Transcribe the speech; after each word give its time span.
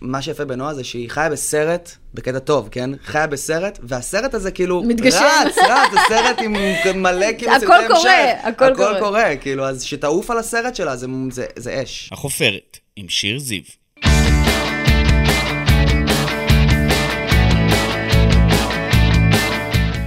מה 0.00 0.22
שיפה 0.22 0.44
בנועה 0.44 0.74
זה 0.74 0.84
שהיא 0.84 1.10
חיה 1.10 1.30
בסרט, 1.30 1.90
בקטע 2.14 2.38
טוב, 2.38 2.68
כן? 2.70 2.90
חיה 3.04 3.26
בסרט, 3.26 3.78
והסרט 3.82 4.34
הזה 4.34 4.50
כאילו... 4.50 4.82
מתגשם. 4.82 5.24
רץ, 5.46 5.58
רץ, 5.58 5.90
זה 5.92 5.98
סרט 6.08 6.38
עם 6.38 7.02
מלא 7.02 7.26
כאילו 7.38 7.52
הכל 7.52 7.66
סרטי 7.66 7.86
קורה, 7.86 7.96
המשך. 7.96 8.44
הכל 8.44 8.64
הכל 8.64 8.76
קורה. 8.76 9.00
קורה, 9.00 9.36
כאילו, 9.36 9.64
אז 9.64 9.82
שתעוף 9.82 10.30
על 10.30 10.38
הסרט 10.38 10.74
שלה, 10.74 10.96
זה, 10.96 11.06
זה, 11.30 11.46
זה 11.56 11.82
אש. 11.82 12.10
החופרת, 12.12 12.78
עם 12.96 13.08
שיר 13.08 13.38
זיו. 13.38 13.62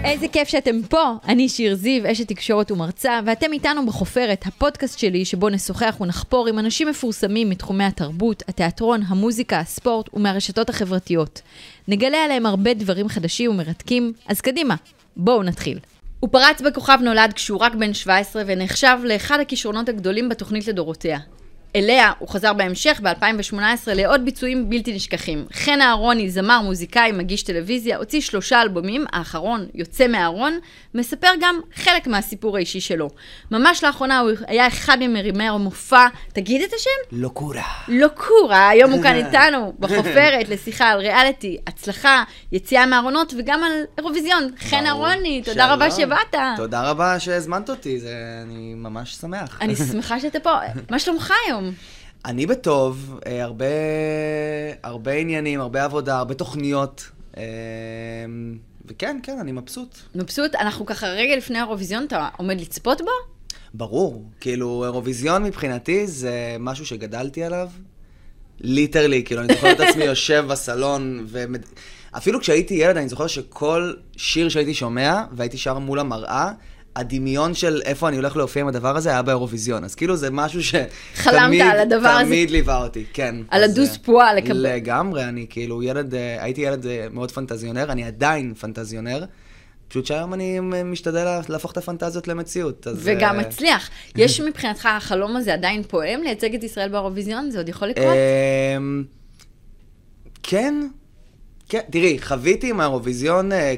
איזה 0.09 0.27
כיף 0.27 0.47
שאתם 0.47 0.81
פה. 0.89 1.13
אני 1.27 1.49
שיר 1.49 1.75
זיו, 1.75 2.11
אשת 2.11 2.27
תקשורת 2.27 2.71
ומרצה, 2.71 3.19
ואתם 3.25 3.53
איתנו 3.53 3.85
בחופרת, 3.85 4.47
הפודקאסט 4.47 4.99
שלי, 4.99 5.25
שבו 5.25 5.49
נשוחח 5.49 5.97
ונחפור 6.01 6.47
עם 6.47 6.59
אנשים 6.59 6.87
מפורסמים 6.87 7.49
מתחומי 7.49 7.83
התרבות, 7.83 8.43
התיאטרון, 8.47 9.01
המוזיקה, 9.07 9.59
הספורט 9.59 10.13
ומהרשתות 10.13 10.69
החברתיות. 10.69 11.41
נגלה 11.87 12.23
עליהם 12.23 12.45
הרבה 12.45 12.73
דברים 12.73 13.09
חדשים 13.09 13.51
ומרתקים, 13.51 14.13
אז 14.27 14.41
קדימה, 14.41 14.75
בואו 15.17 15.43
נתחיל. 15.43 15.79
הוא 16.19 16.29
פרץ 16.31 16.61
בכוכב 16.61 16.97
נולד 17.01 17.33
כשהוא 17.33 17.59
רק 17.59 17.75
בן 17.75 17.93
17 17.93 18.43
ונחשב 18.45 18.97
לאחד 19.03 19.39
הכישרונות 19.39 19.89
הגדולים 19.89 20.29
בתוכנית 20.29 20.67
לדורותיה. 20.67 21.19
אליה 21.75 22.11
הוא 22.19 22.29
חזר 22.29 22.53
בהמשך 22.53 22.99
ב-2018 23.03 23.93
לעוד 23.95 24.25
ביצועים 24.25 24.69
בלתי 24.69 24.93
נשכחים. 24.95 25.45
חן 25.53 25.81
אהרוני, 25.81 26.29
זמר, 26.29 26.61
מוזיקאי, 26.61 27.11
מגיש 27.11 27.43
טלוויזיה, 27.43 27.97
הוציא 27.97 28.21
שלושה 28.21 28.61
אלבומים, 28.61 29.05
האחרון, 29.13 29.65
יוצא 29.73 30.07
מהארון, 30.07 30.59
מספר 30.93 31.27
גם 31.39 31.59
חלק 31.75 32.07
מהסיפור 32.07 32.57
האישי 32.57 32.81
שלו. 32.81 33.09
ממש 33.51 33.83
לאחרונה 33.83 34.19
הוא 34.19 34.31
היה 34.47 34.67
אחד 34.67 34.97
ממרימי 34.99 35.47
המופע, 35.47 36.07
תגיד 36.33 36.61
את 36.61 36.73
השם? 36.73 37.17
לא 37.17 37.29
קורה. 37.29 37.63
לוקורה, 37.87 38.69
היום 38.69 38.91
הוא 38.91 39.03
כאן 39.03 39.15
איתנו, 39.15 39.73
בחופרת, 39.79 40.49
לשיחה 40.49 40.89
על 40.89 40.99
ריאליטי, 40.99 41.57
הצלחה, 41.67 42.23
יציאה 42.51 42.85
מהארונות 42.85 43.33
וגם 43.37 43.63
על 43.63 43.71
אירוויזיון. 43.97 44.51
חן. 44.59 44.85
אהרוני, 44.85 45.41
תודה 45.45 45.73
רבה 45.73 45.91
שלום. 45.91 46.09
שבאת. 46.09 46.41
תודה 46.57 46.89
רבה 46.89 47.19
שהזמנת 47.19 47.69
אותי, 47.69 47.99
זה... 47.99 48.15
אני 48.43 48.73
ממש 48.75 49.13
שמח. 49.13 49.57
אני 49.61 49.75
שמחה 49.75 50.19
שאתה 50.19 50.39
פה. 50.39 50.53
מה 50.91 50.99
שלומך 50.99 51.33
היום? 51.47 51.68
אני 52.25 52.45
בטוב, 52.45 53.19
אה, 53.25 53.43
הרבה, 53.43 53.65
הרבה 54.83 55.11
עניינים, 55.11 55.61
הרבה 55.61 55.83
עבודה, 55.83 56.17
הרבה 56.17 56.33
תוכניות. 56.33 57.09
אה, 57.37 57.43
וכן, 58.85 59.19
כן, 59.23 59.37
אני 59.39 59.51
מבסוט. 59.51 59.97
מבסוט, 60.15 60.55
אנחנו 60.55 60.85
ככה 60.85 61.07
רגע 61.07 61.35
לפני 61.35 61.57
האירוויזיון, 61.57 62.05
אתה 62.05 62.29
עומד 62.37 62.61
לצפות 62.61 63.01
בו? 63.01 63.11
ברור, 63.73 64.25
כאילו, 64.39 64.83
אירוויזיון 64.85 65.43
מבחינתי 65.43 66.07
זה 66.07 66.55
משהו 66.59 66.85
שגדלתי 66.85 67.43
עליו. 67.43 67.69
literally, 68.61 69.23
כאילו, 69.23 69.41
אני 69.41 69.53
זוכר 69.53 69.71
את 69.71 69.79
עצמי 69.79 70.03
יושב 70.13 70.45
בסלון, 70.47 71.25
ומד... 71.27 71.61
אפילו 72.11 72.39
כשהייתי 72.39 72.73
ילד, 72.73 72.97
אני 72.97 73.09
זוכר 73.09 73.27
שכל 73.27 73.93
שיר 74.17 74.49
שהייתי 74.49 74.73
שומע, 74.73 75.23
והייתי 75.31 75.57
שר 75.57 75.79
מול 75.79 75.99
המראה, 75.99 76.51
הדמיון 76.95 77.53
של 77.53 77.81
איפה 77.85 78.07
אני 78.07 78.17
הולך 78.17 78.35
להופיע 78.37 78.61
עם 78.61 78.67
הדבר 78.67 78.97
הזה 78.97 79.09
היה 79.09 79.21
באירוויזיון. 79.21 79.83
אז 79.83 79.95
כאילו 79.95 80.15
זה 80.15 80.29
משהו 80.31 80.63
ש... 80.63 80.75
חלמת 81.15 81.45
תמיד- 81.45 81.61
על 81.61 81.79
הדבר 81.79 82.07
הזה. 82.09 82.25
תמיד 82.25 82.49
ליווה 82.51 82.83
אותי, 82.83 83.03
כן. 83.13 83.35
על 83.49 83.63
הדוז 83.63 83.89
פואה 83.93 84.33
לקבל. 84.33 84.57
לגמרי, 84.57 85.23
אני 85.23 85.45
כאילו 85.49 85.83
ילד, 85.83 86.13
אה, 86.15 86.43
הייתי 86.43 86.61
ילד 86.61 86.85
אה, 86.85 87.07
מאוד 87.11 87.31
פנטזיונר, 87.31 87.91
אני 87.91 88.03
עדיין 88.03 88.53
פנטזיונר. 88.53 89.25
פשוט 89.87 90.05
שהיום 90.05 90.33
אני 90.33 90.59
משתדל 90.83 91.23
לה- 91.23 91.41
להפוך 91.49 91.71
את 91.71 91.77
הפנטזיות 91.77 92.27
למציאות. 92.27 92.87
אז, 92.87 92.99
וגם 93.03 93.35
אה, 93.39 93.47
מצליח. 93.47 93.89
יש 94.15 94.41
מבחינתך 94.41 94.85
החלום 94.85 95.35
הזה 95.35 95.53
עדיין 95.53 95.83
פועם 95.83 96.23
לייצג 96.23 96.55
את 96.55 96.63
ישראל 96.63 96.89
באירוויזיון? 96.89 97.51
זה 97.51 97.57
עוד 97.57 97.69
יכול 97.69 97.87
לקרות? 97.87 98.13
אמ, 98.77 99.03
כן, 100.43 100.87
כן, 101.69 101.79
תראי, 101.91 102.17
חוויתי 102.21 102.69
עם 102.69 102.79
האירוויזיון, 102.79 103.51
אה, 103.51 103.73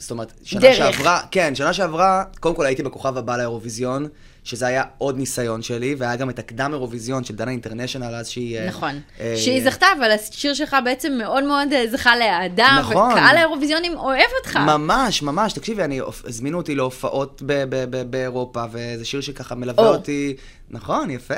זאת 0.00 0.10
אומרת, 0.10 0.32
שנה 0.42 0.60
דרך. 0.60 0.76
שעברה, 0.76 1.20
כן, 1.30 1.54
שנה 1.54 1.72
שעברה, 1.72 2.24
קודם 2.40 2.54
כל 2.54 2.66
הייתי 2.66 2.82
בכוכב 2.82 3.16
הבא 3.18 3.36
לאירוויזיון, 3.36 4.08
שזה 4.44 4.66
היה 4.66 4.82
עוד 4.98 5.18
ניסיון 5.18 5.62
שלי, 5.62 5.94
והיה 5.98 6.16
גם 6.16 6.30
את 6.30 6.38
הקדם 6.38 6.70
אירוויזיון 6.72 7.24
של 7.24 7.36
דנה 7.36 7.50
אינטרנשנל 7.50 8.14
אז 8.14 8.28
שהיא... 8.28 8.58
אה, 8.58 8.68
נכון. 8.68 9.00
אה, 9.20 9.34
שהיא 9.36 9.64
זכתה, 9.64 9.86
אבל 9.98 10.10
השיר 10.10 10.54
שלך 10.54 10.76
בעצם 10.84 11.12
מאוד 11.12 11.44
מאוד 11.44 11.72
אה, 11.72 11.84
זכה 11.90 12.16
לאהדה, 12.16 12.76
נכון. 12.80 13.12
וקהל 13.12 13.36
האירוויזיונים 13.36 13.96
אוהב 13.98 14.30
אותך. 14.40 14.56
ממש, 14.56 15.22
ממש. 15.22 15.52
תקשיבי, 15.52 15.84
אני, 15.84 16.00
הזמינו 16.24 16.58
אותי 16.58 16.74
להופעות 16.74 17.42
ב- 17.46 17.64
ב- 17.64 17.84
ב- 17.90 18.10
באירופה, 18.10 18.64
וזה 18.72 19.04
שיר 19.04 19.20
שככה 19.20 19.54
מלווה 19.54 19.88
או. 19.88 19.94
אותי. 19.94 20.36
נכון, 20.70 21.10
יפה. 21.10 21.34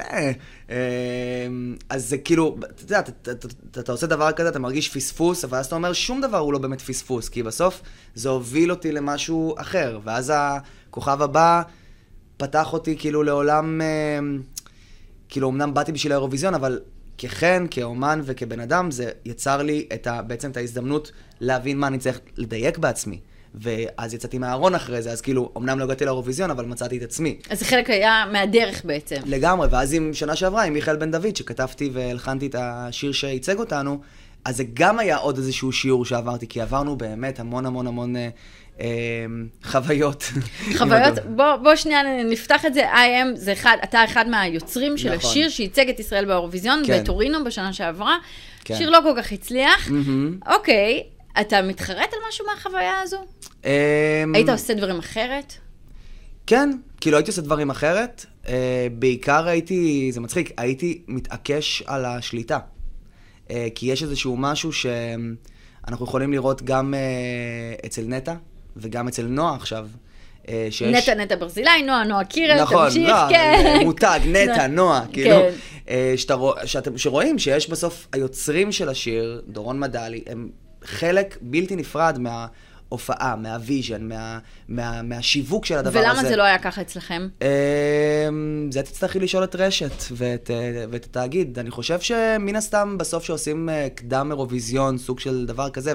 אמ, 0.71 0.75
אז 1.89 2.09
זה 2.09 2.19
כאילו, 2.19 2.57
אתה 2.71 2.83
יודע, 2.83 3.01
אתה 3.79 3.93
עושה 3.93 4.07
דבר 4.07 4.33
כזה, 4.33 4.49
אתה 4.49 4.59
מרגיש 4.59 4.89
פספוס, 4.89 5.45
אבל 5.45 5.59
אז 5.59 5.67
אתה 5.67 5.75
אומר, 5.75 5.93
שום 5.93 6.21
דבר 6.21 6.39
הוא 6.39 6.53
לא 6.53 6.59
באמת 6.59 6.81
פספוס, 6.81 7.29
כי 7.29 7.43
בסוף 7.43 7.83
זה 8.15 8.29
הוביל 8.29 8.71
אותי 8.71 8.93
למשהו 8.93 9.55
אחר. 9.59 9.99
ואז 10.05 10.33
הכוכב 10.37 11.23
הבא 11.23 11.63
פתח 12.43 12.73
אותי 12.73 12.97
כאילו 12.99 13.23
לעולם, 13.23 13.81
אמ, 13.81 14.43
כאילו, 15.29 15.51
אמנם 15.51 15.75
באתי 15.75 15.93
בשביל 15.93 16.13
האירוויזיון, 16.13 16.55
אבל 16.55 16.81
כחן, 17.19 17.67
כאומן 17.71 18.21
וכבן 18.25 18.61
אדם, 18.61 18.91
זה 18.91 19.11
יצר 19.25 19.63
לי 19.63 19.87
את 19.95 20.07
ה, 20.07 20.23
בעצם 20.23 20.51
את 20.51 20.57
ההזדמנות 20.57 21.13
להבין 21.41 21.79
מה 21.79 21.87
אני 21.87 21.99
צריך 21.99 22.21
לדייק 22.37 22.79
בעצמי. 22.79 23.21
ואז 23.55 24.15
יצאתי 24.15 24.39
מהארון 24.39 24.75
אחרי 24.75 25.03
זה, 25.03 25.13
אז 25.13 25.21
כאילו, 25.21 25.53
אמנם 25.57 25.79
לא 25.79 25.85
הגעתי 25.85 26.05
לאירוויזיון, 26.05 26.51
אבל 26.51 26.65
מצאתי 26.65 26.99
את 26.99 27.03
עצמי. 27.03 27.39
אז 27.51 27.59
זה 27.59 27.65
חלק 27.65 27.91
היה 27.91 28.25
מהדרך 28.33 28.85
בעצם. 28.85 29.17
לגמרי, 29.27 29.69
ואז 29.71 29.93
עם 29.93 30.15
שנה 30.15 30.37
שעברה, 30.37 30.63
עם 30.63 30.73
מיכאל 30.73 30.97
בן 30.97 31.11
דוד, 31.11 31.37
שכתבתי 31.37 31.91
והלחנתי 31.93 32.47
את 32.47 32.55
השיר 32.59 33.13
שייצג 33.13 33.59
אותנו, 33.59 34.01
אז 34.45 34.57
זה 34.57 34.65
גם 34.75 34.99
היה 34.99 35.17
עוד 35.17 35.37
איזשהו 35.37 35.73
שיעור 35.73 36.05
שעברתי, 36.05 36.47
כי 36.47 36.61
עברנו 36.61 36.97
באמת 36.97 37.41
המון 37.41 37.67
המון 37.67 37.87
המון 37.87 38.17
אה, 38.17 38.23
אה, 38.23 38.29
חוויות. 39.65 40.25
חוויות, 40.79 41.19
עם 41.19 41.37
בוא, 41.37 41.57
בוא 41.57 41.75
שנייה 41.75 42.25
נפתח 42.25 42.65
את 42.67 42.75
זה, 42.75 42.93
I 42.93 42.97
am, 42.97 43.37
זה 43.37 43.53
אחד, 43.53 43.77
אתה 43.85 44.05
אחד 44.05 44.29
מהיוצרים 44.29 44.99
של 44.99 45.15
נכון. 45.15 45.31
השיר 45.31 45.49
שייצג 45.49 45.89
את 45.89 46.01
ישראל 46.01 46.25
באירוויזיון 46.25 46.83
כן. 46.87 47.03
בטורינו 47.03 47.45
בשנה 47.45 47.73
שעברה. 47.73 48.17
כן. 48.65 48.77
שיר 48.77 48.91
לא 48.91 48.99
כל 49.03 49.23
כך 49.23 49.33
הצליח. 49.33 49.91
מהמם. 49.91 50.39
אוקיי, 50.47 51.03
אתה 51.41 51.63
מתחרט 51.63 52.13
על 52.13 52.19
משהו 52.29 52.47
מהחוויה 52.47 53.01
הזו? 53.03 53.25
אמ, 53.65 53.71
היית 54.35 54.49
עושה 54.49 54.75
דברים 54.75 54.99
אחרת? 54.99 55.55
כן, 56.47 56.71
כאילו 57.01 57.17
הייתי 57.17 57.31
עושה 57.31 57.43
דברים 57.43 57.71
אחרת. 57.71 58.27
Uh, 58.45 58.49
בעיקר 58.93 59.49
הייתי, 59.49 60.11
זה 60.13 60.21
מצחיק, 60.21 60.53
הייתי 60.57 61.03
מתעקש 61.09 61.83
על 61.87 62.05
השליטה. 62.05 62.59
Uh, 63.49 63.53
כי 63.75 63.87
יש 63.87 64.03
איזשהו 64.03 64.37
משהו 64.37 64.71
שאנחנו 64.73 66.07
יכולים 66.07 66.33
לראות 66.33 66.63
גם 66.63 66.95
uh, 66.95 67.87
אצל 67.87 68.03
נטע 68.03 68.35
וגם 68.77 69.09
אצל 69.09 69.23
נועה 69.23 69.55
עכשיו. 69.55 69.87
uh, 70.43 70.49
שיש... 70.71 70.83
נטע 71.09 71.15
נטע 71.15 71.37
ברזילי, 71.37 71.83
נועה 71.87 72.05
נועה 72.05 72.25
קירל, 72.25 72.63
נכון, 72.63 72.85
תמשיך, 72.89 73.09
לא, 73.09 73.29
כן. 73.31 73.75
זה 73.79 73.85
מותג, 73.85 74.21
נטע, 74.35 74.67
נועה, 74.67 75.05
כאילו, 75.13 75.31
כן. 75.37 75.51
אה, 75.89 76.15
שאתה 76.17 76.35
רוא- 76.35 76.67
שאתם- 76.67 76.99
שרואים 76.99 77.39
שיש 77.39 77.71
בסוף, 77.71 78.07
היוצרים 78.13 78.73
של 78.73 78.89
השיר, 78.89 79.43
דורון 79.49 79.81
מדלי, 79.81 80.23
הם 80.27 80.49
חלק 80.85 81.39
בלתי 81.41 81.77
נפרד 81.77 82.19
מההופעה, 82.93 83.37
מה 83.37 83.53
vision, 83.53 84.09
מה- 84.09 84.39
מה- 84.69 85.03
מהשיווק 85.03 85.65
של 85.67 85.77
הדבר 85.79 85.99
הזה. 85.99 86.09
ולמה 86.09 86.29
זה 86.29 86.37
לא 86.37 86.43
היה 86.43 86.59
ככה 86.59 86.81
אצלכם? 86.81 87.29
אמ, 87.43 87.47
זה 88.73 88.83
תצטרכי 88.83 89.21
לשאול 89.21 89.45
את 89.45 89.57
רשת 89.57 89.93
ואת, 90.13 90.51
אה, 90.51 90.85
ואת 90.91 91.05
התאגיד. 91.05 91.59
אני 91.59 91.71
חושב 91.71 92.01
שמן 92.01 92.57
הסתם, 92.57 92.97
בסוף 92.99 93.25
שעושים 93.25 93.69
אה, 93.69 93.89
קדם 93.95 94.29
אירוויזיון, 94.31 94.99
סוג 94.99 95.21
של 95.21 95.47
דבר 95.47 95.71
כזה, 95.71 95.93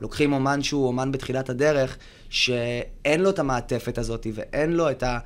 ולוקחים 0.00 0.32
אומן 0.32 0.62
שהוא 0.62 0.86
אומן 0.86 1.12
בתחילת 1.12 1.50
הדרך, 1.50 1.96
שאין 2.30 3.20
לו 3.20 3.30
את 3.30 3.38
המעטפת 3.38 3.98
הזאת 3.98 4.26
ואין 4.34 4.72
לו 4.72 4.90
את, 4.90 5.02
ה, 5.02 5.18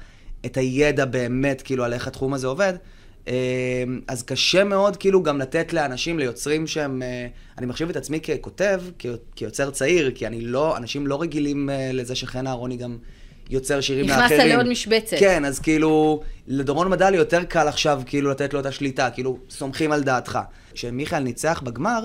את 0.47 0.57
הידע 0.57 1.05
באמת, 1.05 1.63
כאילו, 1.63 1.85
על 1.85 1.93
איך 1.93 2.07
התחום 2.07 2.35
הזה 2.35 2.47
עובד, 2.47 2.73
אז 4.09 4.23
קשה 4.23 4.65
מאוד, 4.65 4.97
כאילו, 4.97 5.23
גם 5.23 5.39
לתת 5.39 5.73
לאנשים, 5.73 6.19
ליוצרים 6.19 6.67
שהם... 6.67 7.03
אה, 7.03 7.27
אני 7.59 7.67
מחשיב 7.67 7.91
את 7.91 7.97
עצמי 7.97 8.21
ככותב, 8.21 8.83
כיוצר 9.37 9.71
צעיר, 9.71 10.11
כי 10.15 10.27
אני 10.27 10.41
לא, 10.41 10.77
אנשים 10.77 11.07
לא 11.07 11.23
רגילים 11.23 11.71
אה, 11.71 11.91
לזה 11.93 12.15
שחן 12.15 12.47
אהרוני 12.47 12.77
גם... 12.77 12.97
יוצר 13.51 13.81
שירים 13.81 14.07
נכנסת 14.07 14.31
לאחרים. 14.31 14.49
לעוד 14.49 14.69
משבצת. 14.69 15.17
כן, 15.19 15.45
אז 15.45 15.59
כאילו, 15.59 16.23
לדורון 16.47 16.91
מדלי 16.91 17.17
יותר 17.17 17.45
קל 17.45 17.69
עכשיו 17.69 18.03
כאילו 18.07 18.31
לתת 18.31 18.55
לו 18.55 18.61
את 18.61 18.67
השליטה, 18.67 19.11
כאילו, 19.11 19.39
סומכים 19.51 19.93
על 19.93 20.03
דעתך. 20.03 20.39
כשמיכאל 20.75 21.23
ניצח 21.23 21.63
בגמר, 21.65 22.05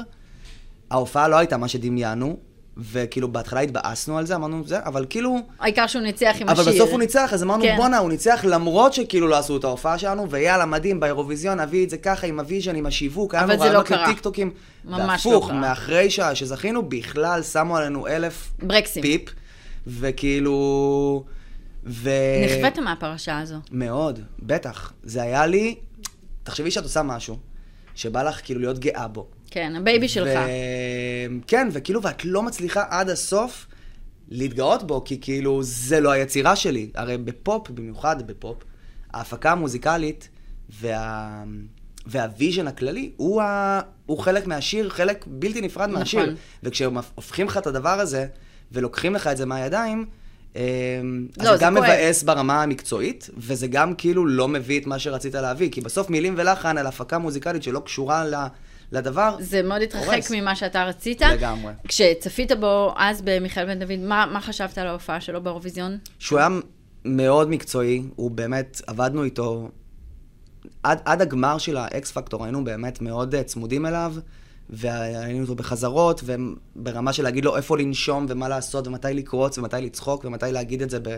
ההופעה 0.92 1.28
לא 1.28 1.36
הייתה 1.36 1.58
מה 1.58 1.68
שדמיינו, 1.68 2.38
וכאילו 2.80 3.32
בהתחלה 3.32 3.60
התבאסנו 3.60 4.18
על 4.18 4.26
זה, 4.26 4.36
אמרנו 4.36 4.64
זה, 4.68 4.80
אבל 4.86 5.06
כאילו... 5.10 5.40
העיקר 5.60 5.88
שהוא 5.88 6.02
ניצח 6.02 6.36
עם 6.40 6.50
אבל 6.50 6.62
השיר. 6.62 6.74
בסוף 6.74 6.90
הוא 6.90 7.00
ניצח, 7.00 7.30
אז 7.34 7.44
אמרנו, 7.44 7.64
כן. 7.64 7.76
בואנה, 7.78 7.98
הוא 7.98 8.10
ניצח 8.10 8.46
למרות 8.48 8.94
שכאילו 8.94 9.28
לא 9.28 9.38
עשו 9.38 9.58
את 9.58 9.64
ההופעה 9.64 9.98
שלנו, 9.98 10.30
ויאללה, 10.30 10.66
מדהים, 10.66 11.00
באירוויזיון 11.00 11.60
נביא 11.60 11.86
את 11.86 11.90
זה 11.90 11.98
ככה, 11.98 12.28
עם 12.28 12.40
ה 12.40 12.44
vision, 12.44 12.76
עם 12.76 12.86
השיווק, 12.86 13.34
היה 13.34 13.44
אבל 13.44 13.54
לנו 13.54 13.64
לא 13.64 13.68
רעיונות 13.68 13.88
קרה. 13.88 14.04
לטיקטוקים. 14.08 14.52
ממש 14.86 15.26
לא 15.26 15.32
והפוך, 15.32 15.48
קרה. 15.50 15.60
מאחרי 15.60 16.10
שעה 16.10 16.36
שזכינו, 16.36 16.90
בכלל 16.90 17.44
שמו 17.44 17.78
עלינו 17.78 18.08
אלף 18.08 18.52
ברקסים. 18.64 19.02
פיפ, 19.02 19.30
וכאילו... 19.88 21.24
ו... 21.86 22.10
נכווית 22.46 22.80
מהפרשה 22.80 23.40
הזו. 23.40 23.56
מאוד, 23.72 24.20
בטח. 24.40 24.94
זה 25.04 25.22
היה 25.22 25.46
לי... 25.46 25.76
תחשבי 26.44 26.72
שאת 26.72 26.84
עושה 26.84 27.04
משהו, 27.04 27.38
שבא 27.96 28.24
לך 28.24 28.42
כאילו 28.44 28.60
להיות 28.60 28.80
גאה 28.80 29.08
בו, 29.08 29.28
כן, 29.52 29.74
הבייבי 29.76 30.08
שלך. 30.08 30.40
כן, 31.48 31.68
וכאילו, 31.72 32.02
ואת 32.04 32.26
לא 32.26 32.44
מצליחה 32.44 32.84
עד 32.90 33.10
הסוף 33.10 33.68
להתגאות 34.30 34.88
בו, 34.88 35.04
כי 35.04 35.22
כאילו, 35.22 35.64
זה 35.64 36.00
לא 36.00 36.12
היצירה 36.12 36.56
שלי. 36.56 36.90
הרי 36.96 37.18
בפופ, 37.18 37.70
במיוחד 37.70 38.28
בפופ, 38.28 38.58
ההפקה 39.14 39.52
המוזיקלית 39.52 40.30
וה... 40.82 41.44
וה 42.06 42.21
vision 42.21 42.68
הכללי 42.68 43.12
הוא, 43.18 43.42
ה... 43.42 43.82
הוא 44.06 44.20
חלק 44.20 44.48
מהשיר, 44.48 44.90
חלק 44.90 45.26
בלתי 45.28 45.62
נפרד 45.62 45.90
נכון. 45.90 46.00
מהשיר. 46.00 46.36
וכשהופכים 46.64 47.48
לך 47.48 47.58
את 47.58 47.68
הדבר 47.68 48.00
הזה, 48.00 48.26
ולוקחים 48.72 49.16
לך 49.16 49.28
את 49.28 49.38
זה 49.38 49.46
מהידיים, 49.46 50.06
אז 50.56 50.62
לא, 51.38 51.52
זה 51.52 51.58
זה 51.58 51.66
גם 51.66 51.74
כואב. 51.74 51.84
מבאס 51.84 52.24
ברמה 52.24 52.64
המקצועית, 52.64 53.30
וזה 53.38 53.68
גם 53.68 53.96
כאילו 53.96 54.26
לא 54.26 54.48
מביא 54.48 54.80
את 54.80 54.88
מה 54.88 55.00
שרצית 55.00 55.36
להביא. 55.36 55.72
כי 55.72 55.82
בסוף 55.82 56.10
מילים 56.10 56.34
ולחן 56.38 56.78
על 56.78 56.88
הפקה 56.88 57.18
מוזיקלית 57.18 57.64
שלא 57.64 57.80
קשורה 57.80 58.26
ל... 58.26 58.36
לדבר, 58.92 59.36
זה 59.40 59.64
מאוד 59.64 59.82
התרחק 59.82 60.14
הורס. 60.14 60.32
ממה 60.32 60.56
שאתה 60.56 60.84
רצית. 60.84 61.22
לגמרי. 61.22 61.74
כשצפית 61.88 62.52
בו 62.60 62.94
אז 62.98 63.22
במיכאל 63.22 63.66
בן 63.66 63.80
דוד, 63.80 64.00
מה, 64.00 64.26
מה 64.34 64.42
חשבת 64.42 64.78
על 64.78 64.88
ההופעה 64.88 65.22
שלו 65.22 65.44
באירוויזיון? 65.44 65.98
שהוא 66.20 66.40
היה 66.40 66.50
מאוד 67.06 67.50
מקצועי, 67.50 68.04
הוא 68.16 68.32
באמת, 68.32 68.82
עבדנו 68.88 69.24
איתו, 69.24 69.70
עד, 70.84 71.00
עד 71.06 71.22
הגמר 71.22 71.58
של 71.58 71.78
האקס 71.78 72.12
פקטור 72.12 72.44
היינו 72.44 72.64
באמת 72.64 73.02
מאוד 73.02 73.36
אה, 73.36 73.44
צמודים 73.44 73.86
אליו, 73.86 74.14
והיינו 74.70 75.42
איתו 75.42 75.56
בחזרות, 75.56 76.22
וברמה 76.24 77.14
של 77.14 77.24
להגיד 77.24 77.46
לו 77.46 77.58
איפה 77.58 77.78
לנשום 77.78 78.26
ומה 78.30 78.48
לעשות, 78.48 78.88
ומתי 78.88 79.14
לקרוץ, 79.14 79.58
ומתי 79.58 79.76
לצחוק, 79.82 80.26
ומתי 80.26 80.46
להגיד 80.52 80.82
את 80.82 80.90
זה, 80.90 81.00
ב, 81.00 81.18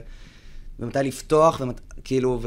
ומתי 0.80 1.00
לפתוח, 1.04 1.62
ומת, 1.62 1.82
כאילו, 2.04 2.42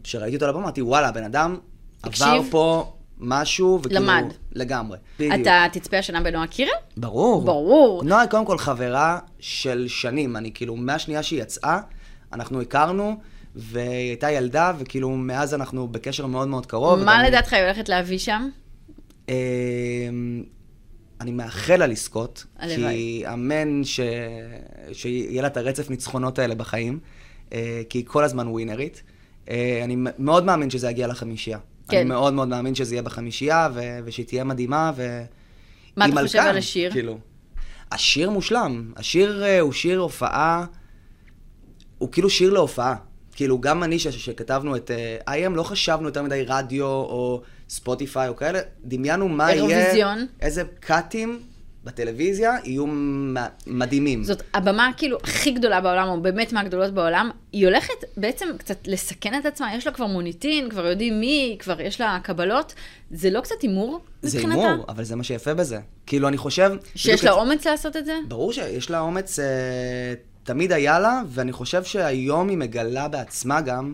וכשראיתי 0.00 0.36
אותו 0.36 0.44
על 0.44 0.50
הבמה, 0.50 0.62
אמרתי, 0.62 0.82
וואלה, 0.82 1.08
הבן 1.08 1.24
אדם. 1.24 1.58
עבר 2.02 2.40
פה 2.50 2.95
משהו, 3.18 3.80
וכאילו... 3.82 4.00
למד. 4.00 4.24
לגמרי. 4.52 4.98
בדיוק. 5.18 5.34
אתה 5.42 5.64
תצפה 5.72 5.98
השנה 5.98 6.20
בנועה 6.20 6.46
קירל? 6.46 6.70
ברור. 6.96 7.44
ברור. 7.44 8.04
נועה 8.04 8.20
היא 8.20 8.30
קודם 8.30 8.46
כל 8.46 8.58
חברה 8.58 9.18
של 9.40 9.84
שנים, 9.88 10.36
אני 10.36 10.50
כאילו, 10.54 10.76
מהשנייה 10.76 11.22
שהיא 11.22 11.42
יצאה, 11.42 11.80
אנחנו 12.32 12.60
הכרנו, 12.60 13.16
והיא 13.54 14.08
הייתה 14.08 14.30
ילדה, 14.30 14.72
וכאילו, 14.78 15.10
מאז 15.10 15.54
אנחנו 15.54 15.88
בקשר 15.88 16.26
מאוד 16.26 16.48
מאוד 16.48 16.66
קרוב. 16.66 16.98
מה 17.04 17.12
וגם- 17.12 17.24
לדעתך 17.26 17.52
היא 17.52 17.62
הולכת 17.62 17.88
להביא 17.88 18.18
שם? 18.18 18.48
אמ, 19.28 19.34
אני 21.20 21.30
מאחל 21.32 21.76
לה 21.76 21.86
לזכות. 21.86 22.44
כי 22.60 23.24
אמן 23.32 23.84
ש... 23.84 24.00
שיהיה 24.92 25.42
לה 25.42 25.48
את 25.48 25.56
הרצף 25.56 25.90
ניצחונות 25.90 26.38
האלה 26.38 26.54
בחיים, 26.54 26.98
אה, 27.52 27.82
כי 27.88 27.98
היא 27.98 28.04
כל 28.06 28.24
הזמן 28.24 28.48
ווינרית. 28.48 29.02
אה, 29.50 29.80
אני 29.84 29.96
מאוד 30.18 30.44
מאמין 30.44 30.70
שזה 30.70 30.90
יגיע 30.90 31.06
לחמישייה. 31.06 31.58
כן. 31.88 31.96
אני 31.96 32.08
מאוד 32.08 32.32
מאוד 32.34 32.48
מאמין 32.48 32.74
שזה 32.74 32.94
יהיה 32.94 33.02
בחמישייה, 33.02 33.68
ו... 33.74 33.80
ושהיא 34.04 34.26
תהיה 34.26 34.44
מדהימה, 34.44 34.92
ו... 34.96 35.22
מה 35.96 36.06
אתה 36.06 36.22
חושב 36.22 36.38
על 36.38 36.58
השיר? 36.58 36.92
כאילו. 36.92 37.18
השיר 37.92 38.30
מושלם. 38.30 38.92
השיר 38.96 39.44
אה, 39.44 39.60
הוא 39.60 39.72
שיר 39.72 39.98
הופעה, 39.98 40.64
הוא 41.98 42.12
כאילו 42.12 42.30
שיר 42.30 42.50
להופעה. 42.52 42.94
כאילו, 43.32 43.60
גם 43.60 43.82
אני, 43.82 43.98
ש- 43.98 44.08
שכתבנו 44.08 44.76
את 44.76 44.90
uh, 45.24 45.30
IM, 45.30 45.50
לא 45.54 45.62
חשבנו 45.62 46.08
יותר 46.08 46.22
מדי 46.22 46.44
רדיו 46.46 46.86
או 46.86 47.42
ספוטיפיי 47.68 48.28
או 48.28 48.36
כאלה, 48.36 48.60
דמיינו 48.84 49.28
מה 49.28 49.52
יהיה... 49.52 49.54
אירוויזיון. 49.54 50.26
איזה 50.40 50.62
קאטים 50.80 51.40
בטלוויזיה 51.86 52.56
יהיו 52.64 52.84
מדהימים. 53.66 54.24
זאת 54.24 54.42
הבמה 54.54 54.90
כאילו 54.96 55.18
הכי 55.22 55.50
גדולה 55.50 55.80
בעולם, 55.80 56.08
או 56.08 56.20
באמת 56.20 56.52
מהגדולות 56.52 56.94
בעולם, 56.94 57.30
היא 57.52 57.66
הולכת 57.66 57.94
בעצם 58.16 58.46
קצת 58.58 58.76
לסכן 58.86 59.38
את 59.40 59.46
עצמה, 59.46 59.74
יש 59.74 59.86
לה 59.86 59.92
כבר 59.92 60.06
מוניטין, 60.06 60.70
כבר 60.70 60.86
יודעים 60.86 61.20
מי, 61.20 61.56
כבר 61.58 61.80
יש 61.80 62.00
לה 62.00 62.18
קבלות. 62.22 62.74
זה 63.10 63.30
לא 63.30 63.40
קצת 63.40 63.54
הימור 63.62 64.00
זה 64.22 64.38
מבחינתה? 64.38 64.68
הימור, 64.68 64.84
אבל 64.88 65.04
זה 65.04 65.16
מה 65.16 65.24
שיפה 65.24 65.54
בזה. 65.54 65.78
כאילו, 66.06 66.28
אני 66.28 66.36
חושב... 66.36 66.72
שיש 66.94 67.24
לה 67.24 67.30
את- 67.32 67.36
אומץ 67.36 67.66
לעשות 67.66 67.96
את 67.96 68.06
זה? 68.06 68.18
ברור 68.28 68.52
שיש 68.52 68.90
לה 68.90 69.00
אומץ, 69.00 69.38
אה, 69.38 69.44
תמיד 70.44 70.72
היה 70.72 70.98
לה, 70.98 71.22
ואני 71.28 71.52
חושב 71.52 71.84
שהיום 71.84 72.48
היא 72.48 72.58
מגלה 72.58 73.08
בעצמה 73.08 73.60
גם 73.60 73.92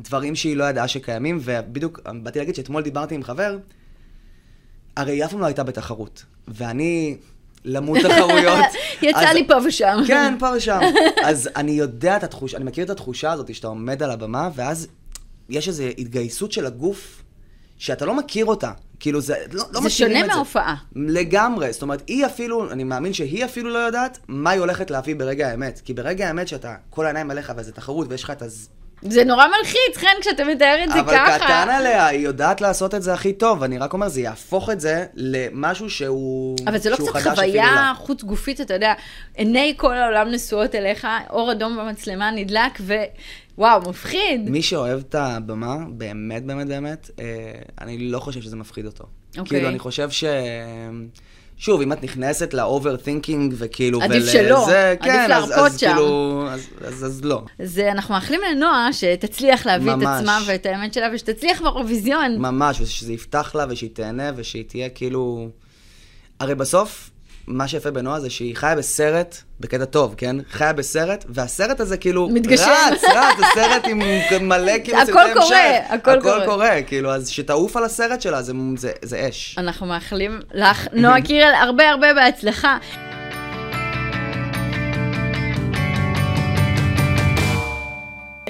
דברים 0.00 0.34
שהיא 0.34 0.56
לא 0.56 0.64
ידעה 0.64 0.88
שקיימים, 0.88 1.38
ובדיוק 1.42 2.00
באתי 2.22 2.38
להגיד 2.38 2.54
שאתמול 2.54 2.82
דיברתי 2.82 3.14
עם 3.14 3.22
חבר, 3.22 3.58
הרי 5.00 5.12
היא 5.12 5.24
אף 5.24 5.30
פעם 5.30 5.40
לא 5.40 5.46
הייתה 5.46 5.62
בתחרות, 5.62 6.24
ואני 6.48 7.16
למוד 7.64 7.98
תחרויות. 8.00 8.64
יצא 9.02 9.18
אז- 9.30 9.34
לי 9.34 9.46
פה 9.48 9.54
ושם. 9.66 9.98
כן, 10.06 10.34
פה 10.38 10.46
ושם. 10.56 10.80
אז 11.24 11.48
אני 11.56 11.72
יודע 11.72 12.16
את 12.16 12.24
התחושה, 12.24 12.56
אני 12.56 12.64
מכיר 12.64 12.84
את 12.84 12.90
התחושה 12.90 13.32
הזאת 13.32 13.54
שאתה 13.54 13.66
עומד 13.68 14.02
על 14.02 14.10
הבמה, 14.10 14.50
ואז 14.54 14.86
יש 15.48 15.68
איזו 15.68 15.82
התגייסות 15.98 16.52
של 16.52 16.66
הגוף 16.66 17.22
שאתה 17.78 18.06
לא 18.06 18.14
מכיר 18.14 18.44
אותה. 18.44 18.70
כאילו, 19.00 19.20
זה 19.20 19.34
לא, 19.52 19.64
לא 19.72 19.80
זה 19.80 19.86
מכירים 19.86 19.90
שונה 20.12 20.20
את 20.20 20.24
זה. 20.24 20.32
מההופעה. 20.32 20.74
לגמרי. 20.96 21.72
זאת 21.72 21.82
אומרת, 21.82 22.02
היא 22.06 22.26
אפילו, 22.26 22.72
אני 22.72 22.84
מאמין 22.84 23.12
שהיא 23.12 23.44
אפילו 23.44 23.70
לא 23.70 23.78
יודעת 23.78 24.18
מה 24.28 24.50
היא 24.50 24.60
הולכת 24.60 24.90
להביא 24.90 25.16
ברגע 25.16 25.48
האמת. 25.48 25.80
כי 25.84 25.94
ברגע 25.94 26.28
האמת 26.28 26.48
שאתה, 26.48 26.74
כל 26.90 27.04
העיניים 27.04 27.30
עליך 27.30 27.52
וזה 27.56 27.72
תחרות 27.72 28.06
ויש 28.10 28.24
לך 28.24 28.30
את 28.30 28.42
הז... 28.42 28.68
זה 29.02 29.24
נורא 29.24 29.46
מלחיץ, 29.46 29.96
חן, 29.96 30.20
כשאתה 30.20 30.44
מתאר 30.44 30.84
את 30.84 30.92
זה 30.92 31.00
אבל 31.00 31.16
ככה. 31.16 31.38
קטן 31.38 31.68
עליה, 31.70 32.06
היא 32.06 32.20
יודעת 32.20 32.60
לעשות 32.60 32.94
את 32.94 33.02
זה 33.02 33.12
הכי 33.12 33.32
טוב. 33.32 33.62
אני 33.62 33.78
רק 33.78 33.92
אומר, 33.92 34.08
זה 34.08 34.20
יהפוך 34.20 34.70
את 34.70 34.80
זה 34.80 35.06
למשהו 35.14 35.90
שהוא... 35.90 36.56
אבל 36.66 36.78
זה 36.78 36.90
לא 36.90 36.96
קצת 36.96 37.20
חוויה 37.22 37.72
לה. 37.74 37.92
חוץ 37.96 38.22
גופית, 38.22 38.60
אתה 38.60 38.74
יודע, 38.74 38.94
עיני 39.34 39.74
כל 39.76 39.96
העולם 39.96 40.28
נשואות 40.30 40.74
אליך, 40.74 41.06
אור 41.30 41.52
אדום 41.52 41.76
במצלמה 41.76 42.30
נדלק, 42.30 42.80
ווואו, 43.58 43.90
מפחיד. 43.90 44.50
מי 44.50 44.62
שאוהב 44.62 45.00
את 45.08 45.14
הבמה, 45.14 45.76
באמת, 45.88 46.44
באמת, 46.44 46.66
באמת, 46.66 47.10
אה, 47.18 47.24
אני 47.80 47.98
לא 47.98 48.18
חושב 48.18 48.40
שזה 48.40 48.56
מפחיד 48.56 48.86
אותו. 48.86 49.04
אוקיי. 49.38 49.44
כאילו, 49.44 49.68
אני 49.68 49.78
חושב 49.78 50.10
ש... 50.10 50.24
שוב, 51.60 51.80
אם 51.80 51.92
את 51.92 52.02
נכנסת 52.02 52.54
ל 52.54 52.62
overthinking 52.62 53.54
וכאילו... 53.58 54.02
עדיף 54.02 54.22
ול- 54.24 54.28
שלא, 54.30 54.64
זה, 54.66 54.90
עדיף 54.90 55.02
כן, 55.04 55.20
אז- 55.20 55.28
להרפות 55.30 55.66
אז 55.72 55.80
שם. 55.80 55.86
כאילו, 55.86 56.46
אז, 56.50 56.66
אז, 56.86 57.04
אז 57.06 57.24
לא. 57.24 57.42
אז 57.58 57.78
אה, 57.78 57.92
אנחנו 57.92 58.14
מאחלים 58.14 58.40
לנועה 58.50 58.92
שתצליח 58.92 59.66
להביא 59.66 59.92
את 59.92 59.96
ממש. 59.96 60.06
עצמה 60.20 60.38
ואת 60.46 60.66
האמת 60.66 60.94
שלה, 60.94 61.08
ושתצליח 61.14 61.62
באירוויזיון. 61.62 62.36
ממש, 62.38 62.80
ושזה 62.80 63.12
יפתח 63.12 63.52
לה 63.54 63.64
ושהיא 63.68 63.90
תהנה 63.92 64.30
ושהיא 64.36 64.64
תהיה 64.68 64.88
כאילו... 64.88 65.48
הרי 66.40 66.54
בסוף, 66.54 67.10
מה 67.50 67.68
שיפה 67.68 67.90
בנועה 67.90 68.20
זה 68.20 68.30
שהיא 68.30 68.56
חיה 68.56 68.76
בסרט, 68.76 69.36
בקטע 69.60 69.84
טוב, 69.84 70.14
כן? 70.16 70.36
חיה 70.50 70.72
בסרט, 70.72 71.24
והסרט 71.28 71.80
הזה 71.80 71.96
כאילו... 71.96 72.28
מתגשם. 72.28 72.70
רץ, 72.92 73.04
רץ, 73.04 73.38
זה 73.38 73.44
סרט 73.54 73.84
עם 73.84 74.48
מלא 74.48 74.72
כאילו 74.84 74.98
הכל 74.98 75.12
סרטי 75.12 75.30
המשך. 75.30 75.48
קורה, 75.48 75.78
הכל 75.88 76.20
קורה. 76.20 76.36
הכל 76.36 76.46
קורה, 76.46 76.82
כאילו, 76.82 77.10
אז 77.10 77.28
שתעוף 77.28 77.76
על 77.76 77.84
הסרט 77.84 78.20
שלה, 78.20 78.42
זה, 78.42 78.52
זה, 78.76 78.92
זה 79.02 79.28
אש. 79.28 79.58
אנחנו 79.58 79.86
מאחלים 79.86 80.40
לך, 80.54 80.88
נועה 80.92 81.22
קירל, 81.26 81.54
הרבה 81.54 81.90
הרבה 81.90 82.14
בהצלחה. 82.14 82.78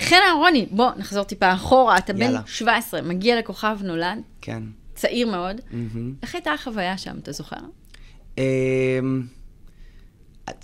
חן 0.01 0.17
אהרוני, 0.29 0.67
בוא 0.71 0.91
נחזור 0.97 1.25
טיפה 1.25 1.53
אחורה, 1.53 1.99
אתה 1.99 2.13
בן 2.13 2.23
יאללה. 2.23 2.41
17, 2.47 3.03
מגיע 3.03 3.39
לכוכב 3.39 3.79
נולד, 3.83 4.19
כן. 4.41 4.63
צעיר 4.95 5.27
מאוד. 5.27 5.61
מהמם. 5.71 6.15
איך 6.23 6.35
הייתה 6.35 6.53
החוויה 6.53 6.99
שם, 6.99 7.19
אתה 7.23 7.33
זוכר? 7.33 7.57
אמ, 8.41 9.23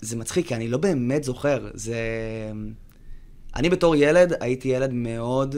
זה 0.00 0.16
מצחיק, 0.16 0.47
כי 0.47 0.54
אני 0.54 0.68
לא 0.68 0.78
באמת 0.78 1.25
זוכר. 1.25 1.71
זה... 1.75 1.97
אני 3.56 3.71
בתור 3.71 3.97
ילד, 3.97 4.33
הייתי 4.40 4.68
ילד 4.68 4.92
מאוד 4.92 5.56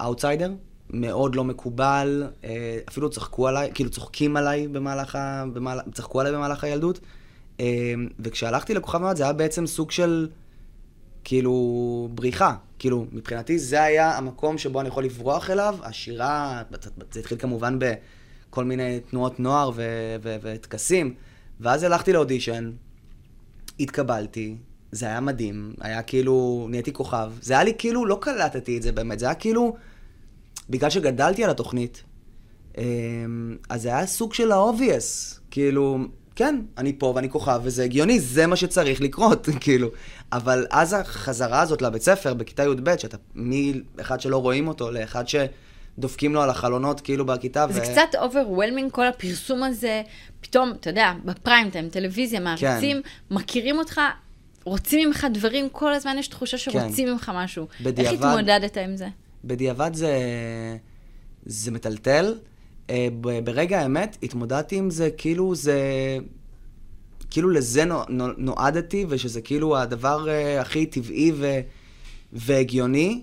אאוטסיידר, 0.00 0.52
מאוד 0.90 1.34
לא 1.34 1.44
מקובל, 1.44 2.24
אה, 2.44 2.78
אפילו 2.88 3.10
צחקו 3.10 3.48
עליי, 3.48 3.70
כאילו 3.74 3.90
צוחקים 3.90 4.36
עליי 4.36 4.68
במהלך 4.68 5.16
ה... 5.16 5.44
במהלך, 5.52 5.84
צחקו 5.92 6.20
עליי 6.20 6.32
במהלך 6.32 6.64
הילדות. 6.64 7.00
אמ, 7.60 7.64
וכשהלכתי 8.18 8.74
לכוכב 8.74 8.98
נולד 8.98 9.16
זה 9.16 9.22
היה 9.22 9.32
בעצם 9.32 9.66
סוג 9.66 9.90
של, 9.90 10.28
כאילו, 11.24 12.08
בריחה. 12.14 12.54
כאילו, 12.78 13.06
מבחינתי 13.12 13.58
זה 13.58 13.82
היה 13.82 14.16
המקום 14.16 14.58
שבו 14.58 14.80
אני 14.80 14.88
יכול 14.88 15.04
לברוח 15.04 15.50
אליו. 15.50 15.76
השירה, 15.82 16.62
זה 17.12 17.20
התחיל 17.20 17.38
כמובן 17.38 17.78
בכל 18.54 18.64
מיני 18.64 19.00
תנועות 19.10 19.40
נוער 19.40 19.70
וטקסים. 20.22 21.14
ואז 21.60 21.82
הלכתי 21.82 22.12
לאודישן, 22.12 22.70
התקבלתי, 23.80 24.56
זה 24.92 25.06
היה 25.06 25.20
מדהים, 25.20 25.74
היה 25.80 26.02
כאילו, 26.02 26.66
נהייתי 26.70 26.92
כוכב. 26.92 27.32
זה 27.40 27.54
היה 27.54 27.64
לי 27.64 27.72
כאילו, 27.78 28.06
לא 28.06 28.18
קלטתי 28.20 28.76
את 28.76 28.82
זה 28.82 28.92
באמת, 28.92 29.18
זה 29.18 29.26
היה 29.26 29.34
כאילו, 29.34 29.76
בגלל 30.70 30.90
שגדלתי 30.90 31.44
על 31.44 31.50
התוכנית, 31.50 32.02
אמ, 32.78 33.56
אז 33.68 33.82
זה 33.82 33.88
היה 33.88 34.06
סוג 34.06 34.34
של 34.34 34.52
ה-obvious, 34.52 35.38
כאילו, 35.50 35.98
כן, 36.36 36.62
אני 36.78 36.92
פה 36.98 37.12
ואני 37.16 37.30
כוכב 37.30 37.60
וזה 37.62 37.84
הגיוני, 37.84 38.20
זה 38.20 38.46
מה 38.46 38.56
שצריך 38.56 39.00
לקרות, 39.00 39.48
כאילו. 39.60 39.88
אבל 40.32 40.66
אז 40.70 40.92
החזרה 40.92 41.60
הזאת 41.60 41.82
לבית 41.82 42.02
ספר 42.02 42.34
בכיתה 42.34 42.62
י"ב, 42.62 42.96
שאתה 42.96 43.16
מאחד 43.34 44.20
שלא 44.20 44.36
רואים 44.36 44.68
אותו 44.68 44.90
לאחד 44.90 45.28
שדופקים 45.98 46.34
לו 46.34 46.42
על 46.42 46.50
החלונות 46.50 47.00
כאילו 47.00 47.26
בכיתה. 47.26 47.66
זה 47.70 47.80
קצת 47.80 48.14
overwhelming, 48.18 48.90
כל 48.90 49.06
הפרסום 49.06 49.62
הזה, 49.62 50.02
פתאום, 50.40 50.72
אתה 50.80 50.90
יודע, 50.90 51.12
בפריים 51.24 51.70
טיים, 51.70 51.88
טלוויזיה, 51.88 52.40
מעריצים, 52.40 53.00
מכירים 53.30 53.78
אותך, 53.78 54.00
רוצים 54.64 55.08
ממך 55.08 55.26
דברים, 55.32 55.68
כל 55.72 55.92
הזמן 55.94 56.16
יש 56.18 56.28
תחושה 56.28 56.58
שרוצים 56.58 57.08
ממך 57.08 57.32
משהו. 57.34 57.66
איך 57.72 57.80
בדיעבד- 57.86 58.24
התמודדת 58.24 58.76
עם 58.76 58.96
זה? 58.96 59.08
בדיעבד 59.44 59.90
זה, 59.94 60.12
זה 61.46 61.70
מטלטל. 61.70 62.34
אה, 62.90 63.08
ברגע 63.44 63.80
האמת, 63.80 64.16
התמודדתי 64.22 64.76
עם 64.76 64.90
זה 64.90 65.10
כאילו 65.16 65.54
זה... 65.54 65.78
כאילו 67.30 67.50
לזה 67.50 67.84
נו- 67.84 68.00
נו- 68.08 68.32
נועדתי, 68.36 69.06
ושזה 69.08 69.40
כאילו 69.40 69.76
הדבר 69.78 70.28
אה, 70.28 70.60
הכי 70.60 70.86
טבעי 70.86 71.32
ו- 71.34 71.60
והגיוני. 72.32 73.22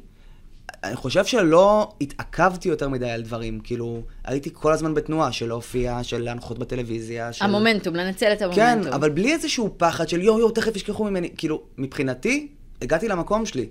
אני 0.83 0.95
חושב 0.95 1.25
שלא 1.25 1.91
התעכבתי 2.01 2.69
יותר 2.69 2.89
מדי 2.89 3.09
על 3.09 3.21
דברים, 3.21 3.59
כאילו, 3.59 4.01
הייתי 4.23 4.49
כל 4.53 4.73
הזמן 4.73 4.93
בתנועה 4.93 5.31
של 5.31 5.47
להופיע, 5.47 6.03
של 6.03 6.23
להנחות 6.23 6.59
בטלוויזיה, 6.59 7.33
של... 7.33 7.45
המומנטום, 7.45 7.95
לנצל 7.95 8.33
את 8.33 8.39
כן, 8.55 8.63
המומנטום. 8.63 8.93
אבל 8.93 9.09
בלי 9.09 9.33
איזשהו 9.33 9.73
פחד 9.77 10.09
של 10.09 10.21
יואו, 10.21 10.39
יואו, 10.39 10.51
תכף 10.51 10.75
ישכחו 10.75 11.03
ממני. 11.03 11.29
כאילו, 11.37 11.63
מבחינתי, 11.77 12.47
הגעתי 12.81 13.07
למקום 13.07 13.45
שלי. 13.45 13.69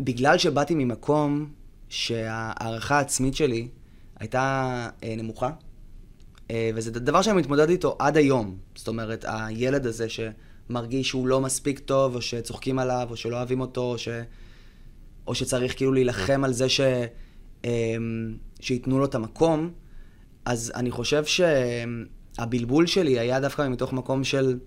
בגלל 0.00 0.38
שבאתי 0.38 0.74
ממקום 0.74 1.50
שההערכה 1.88 2.98
העצמית 2.98 3.34
שלי 3.34 3.68
הייתה 4.20 4.88
אה, 5.04 5.14
נמוכה, 5.16 5.50
אה, 6.50 6.70
וזה 6.74 6.90
דבר 6.90 7.22
שאני 7.22 7.36
מתמודד 7.36 7.68
איתו 7.68 7.96
עד 7.98 8.16
היום. 8.16 8.56
זאת 8.74 8.88
אומרת, 8.88 9.24
הילד 9.28 9.86
הזה 9.86 10.06
שמרגיש 10.08 11.08
שהוא 11.08 11.28
לא 11.28 11.40
מספיק 11.40 11.78
טוב, 11.78 12.14
או 12.14 12.22
שצוחקים 12.22 12.78
עליו, 12.78 13.06
או 13.10 13.16
שלא 13.16 13.36
אוהבים 13.36 13.60
אותו, 13.60 13.82
או, 13.82 13.98
ש... 13.98 14.08
או 15.28 15.34
שצריך 15.34 15.76
כאילו 15.76 15.92
להילחם 15.92 16.44
על 16.44 16.52
זה 16.52 16.68
ש... 16.68 16.80
אה, 17.64 17.96
שייתנו 18.60 18.98
לו 18.98 19.04
את 19.04 19.14
המקום, 19.14 19.70
אז 20.44 20.72
אני 20.74 20.90
חושב 20.90 21.24
שהבלבול 21.24 22.86
שלי 22.86 23.18
היה 23.18 23.40
דווקא 23.40 23.68
מתוך 23.68 23.92
מקום 23.92 24.24
של... 24.24 24.58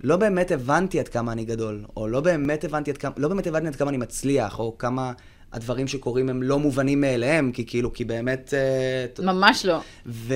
לא 0.00 0.16
באמת 0.16 0.50
הבנתי 0.50 1.00
עד 1.00 1.08
כמה 1.08 1.32
אני 1.32 1.44
גדול, 1.44 1.84
או 1.96 2.08
לא 2.08 2.20
באמת 2.20 2.64
הבנתי 2.64 2.90
עד 2.90 2.96
כמה, 2.96 3.14
לא 3.16 3.28
באמת 3.28 3.46
הבנתי 3.46 3.66
עד 3.66 3.76
כמה 3.76 3.90
אני 3.90 3.96
מצליח, 3.96 4.58
או 4.58 4.78
כמה 4.78 5.12
הדברים 5.52 5.88
שקורים 5.88 6.28
הם 6.28 6.42
לא 6.42 6.58
מובנים 6.58 7.00
מאליהם, 7.00 7.52
כי 7.52 7.66
כאילו, 7.66 7.92
כי 7.92 8.04
באמת... 8.04 8.54
אה, 8.54 9.24
ממש 9.24 9.66
לא. 9.66 9.80
ו... 10.06 10.34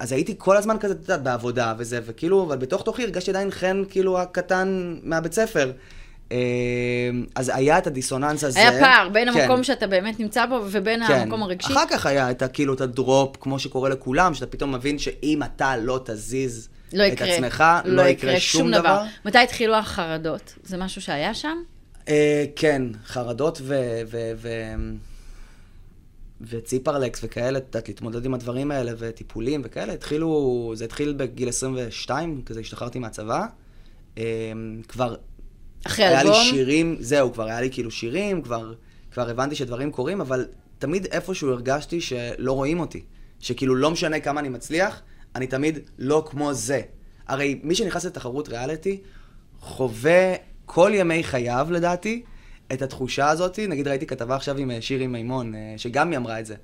אז 0.00 0.12
הייתי 0.12 0.34
כל 0.38 0.56
הזמן 0.56 0.76
כזה, 0.80 0.94
את 0.94 0.98
יודעת, 1.00 1.22
בעבודה 1.22 1.74
וזה, 1.78 2.00
וכאילו, 2.04 2.44
אבל 2.44 2.56
בתוך 2.56 2.82
תוכי 2.82 3.02
הרגשתי 3.02 3.30
עדיין 3.30 3.50
חן, 3.50 3.82
כאילו, 3.90 4.18
הקטן 4.18 4.96
מהבית 5.02 5.32
ספר. 5.32 5.72
אה, 6.32 6.36
אז 7.34 7.52
היה 7.54 7.78
את 7.78 7.86
הדיסוננס 7.86 8.44
הזה. 8.44 8.58
היה 8.58 8.80
פער 8.80 9.08
בין 9.08 9.32
כן. 9.32 9.40
המקום 9.40 9.64
שאתה 9.64 9.86
באמת 9.86 10.20
נמצא 10.20 10.46
בו 10.46 10.60
ובין 10.70 11.06
כן. 11.06 11.14
המקום 11.14 11.42
הרגשי. 11.42 11.72
אחר 11.72 11.84
כך 11.90 12.06
היה 12.06 12.30
את, 12.30 12.42
כאילו, 12.52 12.74
את 12.74 12.80
הדרופ, 12.80 13.36
כמו 13.40 13.58
שקורה 13.58 13.88
לכולם, 13.88 14.34
שאתה 14.34 14.46
פתאום 14.46 14.74
מבין 14.74 14.98
שאם 14.98 15.40
אתה 15.42 15.76
לא 15.76 16.00
תזיז 16.04 16.68
לא 16.92 17.06
את 17.06 17.12
יקרה. 17.12 17.34
עצמך, 17.34 17.64
לא 17.84 18.02
יקרה 18.02 18.40
שום 18.40 18.70
דבר. 18.70 19.02
מתי 19.24 19.38
התחילו 19.38 19.74
החרדות? 19.74 20.54
זה 20.64 20.76
משהו 20.76 21.02
שהיה 21.02 21.34
שם? 21.34 21.56
אה, 22.08 22.44
כן, 22.56 22.82
חרדות 23.06 23.60
ו... 23.62 24.00
ו, 24.06 24.32
ו 24.36 24.48
וציפרלקס 26.40 27.20
וכאלה, 27.24 27.58
את 27.58 27.64
יודעת, 27.66 27.88
להתמודד 27.88 28.24
עם 28.24 28.34
הדברים 28.34 28.70
האלה, 28.70 28.92
וטיפולים 28.98 29.62
וכאלה, 29.64 29.92
התחילו, 29.92 30.72
זה 30.76 30.84
התחיל 30.84 31.12
בגיל 31.12 31.48
22, 31.48 32.42
כזה 32.46 32.60
השתחררתי 32.60 32.98
מהצבא. 32.98 33.46
אה, 34.18 34.24
כבר 34.88 35.14
אחרי 35.88 36.04
היה 36.04 36.22
לי 36.22 36.28
אלבום? 36.28 36.44
שירים, 36.44 36.96
זהו, 37.00 37.32
כבר 37.32 37.44
היה 37.44 37.60
לי 37.60 37.70
כאילו 37.70 37.90
שירים, 37.90 38.42
כבר, 38.42 38.74
כבר 39.12 39.30
הבנתי 39.30 39.54
שדברים 39.54 39.92
קורים, 39.92 40.20
אבל 40.20 40.46
תמיד 40.78 41.06
איפשהו 41.06 41.50
הרגשתי 41.50 42.00
שלא 42.00 42.52
רואים 42.52 42.80
אותי. 42.80 43.02
שכאילו 43.40 43.74
לא 43.74 43.90
משנה 43.90 44.20
כמה 44.20 44.40
אני 44.40 44.48
מצליח, 44.48 45.02
אני 45.34 45.46
תמיד 45.46 45.78
לא 45.98 46.24
כמו 46.30 46.54
זה. 46.54 46.80
הרי 47.28 47.60
מי 47.62 47.74
שנכנס 47.74 48.04
לתחרות 48.04 48.48
ריאליטי, 48.48 49.00
חווה 49.60 50.34
כל 50.66 50.90
ימי 50.94 51.24
חייו, 51.24 51.68
לדעתי, 51.70 52.22
את 52.72 52.82
התחושה 52.82 53.28
הזאת. 53.28 53.58
נגיד 53.58 53.88
ראיתי 53.88 54.06
כתבה 54.06 54.36
עכשיו 54.36 54.56
עם 54.56 54.70
אה, 54.70 54.80
שירי 54.80 55.06
מימון, 55.06 55.54
אה, 55.54 55.74
שגם 55.76 56.10
היא 56.10 56.18
אמרה 56.18 56.40
את 56.40 56.46
זה. 56.46 56.54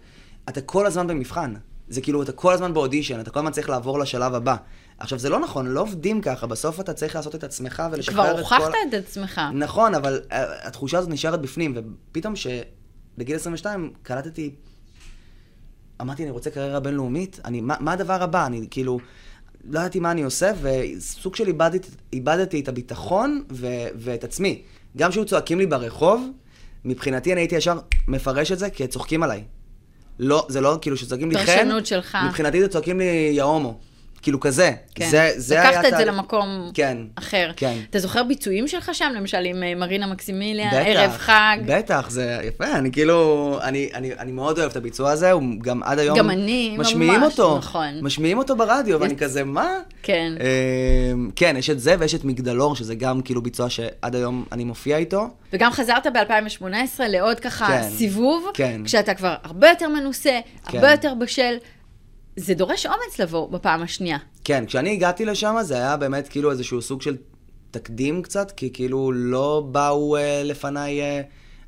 אתה 0.48 0.60
כל 0.60 0.86
הזמן 0.86 1.06
במבחן. 1.06 1.54
זה 1.88 2.00
כאילו, 2.00 2.22
אתה 2.22 2.32
כל 2.32 2.52
הזמן 2.52 2.74
באודישן, 2.74 3.20
אתה 3.20 3.30
כל 3.30 3.38
הזמן 3.38 3.52
צריך 3.52 3.68
לעבור 3.70 3.98
לשלב 3.98 4.34
הבא. 4.34 4.56
עכשיו, 4.98 5.18
זה 5.18 5.28
לא 5.28 5.40
נכון, 5.40 5.66
לא 5.66 5.80
עובדים 5.80 6.20
ככה, 6.20 6.46
בסוף 6.46 6.80
אתה 6.80 6.92
צריך 6.92 7.16
לעשות 7.16 7.34
את 7.34 7.44
עצמך 7.44 7.82
ולשחרר 7.92 8.14
כבר 8.14 8.40
את 8.40 8.46
כל... 8.46 8.54
הוכחת 8.54 8.74
את 8.88 8.94
עצמך. 8.94 9.40
נכון, 9.54 9.94
אבל 9.94 10.20
uh, 10.30 10.34
התחושה 10.62 10.98
הזאת 10.98 11.10
נשארת 11.10 11.40
בפנים, 11.40 11.74
ופתאום 11.76 12.34
שבגיל 12.36 13.36
22 13.36 13.92
קלטתי, 14.02 14.54
אמרתי, 16.00 16.22
אני 16.22 16.30
רוצה 16.30 16.50
קריירה 16.50 16.80
בינלאומית, 16.80 17.40
אני, 17.44 17.60
מה, 17.60 17.74
מה 17.80 17.92
הדבר 17.92 18.22
הבא? 18.22 18.46
אני 18.46 18.66
כאילו, 18.70 18.98
לא 19.64 19.78
ידעתי 19.78 20.00
מה 20.00 20.10
אני 20.10 20.22
עושה, 20.22 20.52
וסוג 20.62 21.36
של 21.36 21.46
איבדתי, 21.46 21.88
איבדתי 22.12 22.60
את 22.60 22.68
הביטחון 22.68 23.44
ו, 23.52 23.66
ואת 23.94 24.24
עצמי. 24.24 24.62
גם 24.96 25.10
כשהיו 25.10 25.24
צועקים 25.24 25.58
לי 25.58 25.66
ברחוב, 25.66 26.30
מבחינתי 26.84 27.32
אני 27.32 27.40
הייתי 27.40 27.54
ישר 27.54 27.78
מפרש 28.08 28.52
את 28.52 28.58
זה 28.58 28.70
כצוחקים 28.70 29.22
עליי. 29.22 29.44
לא, 30.18 30.46
זה 30.48 30.60
לא, 30.60 30.78
כאילו, 30.80 30.96
שצועקים 30.96 31.30
לי 31.30 31.38
חן, 31.38 31.46
פרשנות 31.46 31.86
שלך. 31.86 32.18
מבחינתי 32.26 32.60
זה 32.60 32.68
צועקים 32.68 32.98
לי 32.98 33.30
יא 33.34 33.42
הומו. 33.42 33.78
כאילו 34.24 34.40
כזה. 34.40 34.72
כן. 34.94 35.08
זה, 35.10 35.32
זה 35.36 35.60
היה... 35.60 35.70
לקחת 35.70 35.84
את 35.84 35.96
זה 35.96 36.04
למקום 36.04 36.70
כן. 36.74 36.96
אחר. 37.14 37.50
כן. 37.56 37.78
אתה 37.90 37.98
זוכר 37.98 38.22
ביצועים 38.22 38.68
שלך 38.68 38.90
שם, 38.92 39.12
למשל 39.16 39.44
עם 39.44 39.62
אה, 39.62 39.74
מרינה 39.74 40.06
מקסימיליה, 40.06 40.68
בטח, 40.68 40.86
ערב 40.86 41.10
חג? 41.10 41.56
בטח, 41.66 42.10
זה 42.10 42.38
יפה, 42.44 42.64
אני 42.72 42.92
כאילו, 42.92 43.58
אני, 43.62 43.90
אני, 43.94 44.12
אני 44.18 44.32
מאוד 44.32 44.58
אוהב 44.58 44.70
את 44.70 44.76
הביצוע 44.76 45.10
הזה, 45.10 45.30
הוא 45.32 45.42
גם 45.58 45.82
עד 45.82 45.98
היום... 45.98 46.18
גם 46.18 46.30
אני, 46.30 46.76
משמיעים 46.78 47.20
ממש, 47.20 47.40
אותו, 47.40 47.58
נכון. 47.58 48.00
משמיעים 48.02 48.38
אותו 48.38 48.56
ברדיו, 48.56 49.00
ואני 49.00 49.16
כזה, 49.16 49.44
מה? 49.44 49.68
כן. 50.02 50.32
אמ, 51.12 51.30
כן, 51.36 51.54
יש 51.58 51.70
את 51.70 51.80
זה 51.80 51.96
ויש 51.98 52.14
את 52.14 52.24
מגדלור, 52.24 52.76
שזה 52.76 52.94
גם 52.94 53.20
כאילו 53.22 53.42
ביצוע 53.42 53.70
שעד 53.70 54.14
היום 54.14 54.44
אני 54.52 54.64
מופיע 54.64 54.96
איתו. 54.96 55.28
וגם 55.52 55.72
חזרת 55.72 56.06
ב-2018 56.06 57.02
לעוד 57.08 57.40
ככה 57.40 57.66
כן, 57.66 57.82
סיבוב, 57.82 58.50
כן. 58.54 58.80
כשאתה 58.84 59.14
כבר 59.14 59.34
הרבה 59.44 59.68
יותר 59.68 59.88
מנוסה, 59.88 60.40
כן. 60.66 60.76
הרבה 60.76 60.90
יותר 60.90 61.14
בשל. 61.14 61.56
זה 62.36 62.54
דורש 62.54 62.86
אומץ 62.86 63.20
לבוא 63.20 63.48
בפעם 63.50 63.82
השנייה. 63.82 64.18
כן, 64.44 64.64
כשאני 64.66 64.92
הגעתי 64.92 65.24
לשם 65.24 65.56
זה 65.62 65.74
היה 65.74 65.96
באמת 65.96 66.28
כאילו 66.28 66.50
איזשהו 66.50 66.82
סוג 66.82 67.02
של 67.02 67.16
תקדים 67.70 68.22
קצת, 68.22 68.50
כי 68.50 68.70
כאילו 68.72 69.12
לא 69.12 69.66
באו 69.70 70.16
אה, 70.16 70.42
לפניי 70.44 71.02
אה, 71.02 71.20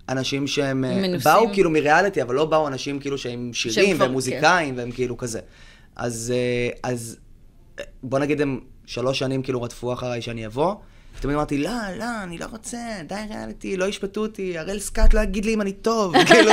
אנשים 0.09 0.47
שהם... 0.47 0.85
אה, 0.85 0.95
מנוסים. 0.97 1.33
באו 1.33 1.53
כאילו 1.53 1.71
מריאליטי, 1.71 2.23
אבל 2.23 2.35
לא 2.35 2.45
באו 2.45 2.69
אנשים 2.69 2.99
כאילו 3.01 3.19
שהם 3.19 3.51
שירים 3.53 3.97
והם 4.01 4.13
מוזיקאים 4.13 4.77
והם 4.77 4.91
כאילו 4.91 5.17
כזה. 5.17 5.41
אז, 5.97 6.33
אה, 6.37 6.91
אז 6.91 7.17
אה, 7.79 7.85
בוא 8.03 8.19
נגיד 8.19 8.41
הם 8.41 8.61
שלוש 8.87 9.19
שנים 9.19 9.43
כאילו 9.43 9.63
רדפו 9.63 9.93
אחריי 9.93 10.23
שאני 10.23 10.47
אבוא. 10.47 10.75
ותמיד 11.19 11.35
אמרתי, 11.35 11.59
לא, 11.59 11.71
לא, 11.99 12.05
אני 12.23 12.39
לא 12.39 12.47
רוצה, 12.51 12.79
די 13.09 13.15
ריאליטי, 13.31 13.77
לא 13.77 13.85
ישפטו 13.85 14.21
אותי, 14.21 14.59
הראל 14.59 14.79
סקאט 14.79 15.15
לא 15.15 15.21
יגיד 15.21 15.45
לי 15.45 15.55
אם 15.55 15.61
אני 15.61 15.73
טוב, 15.73 16.15
כאילו, 16.29 16.51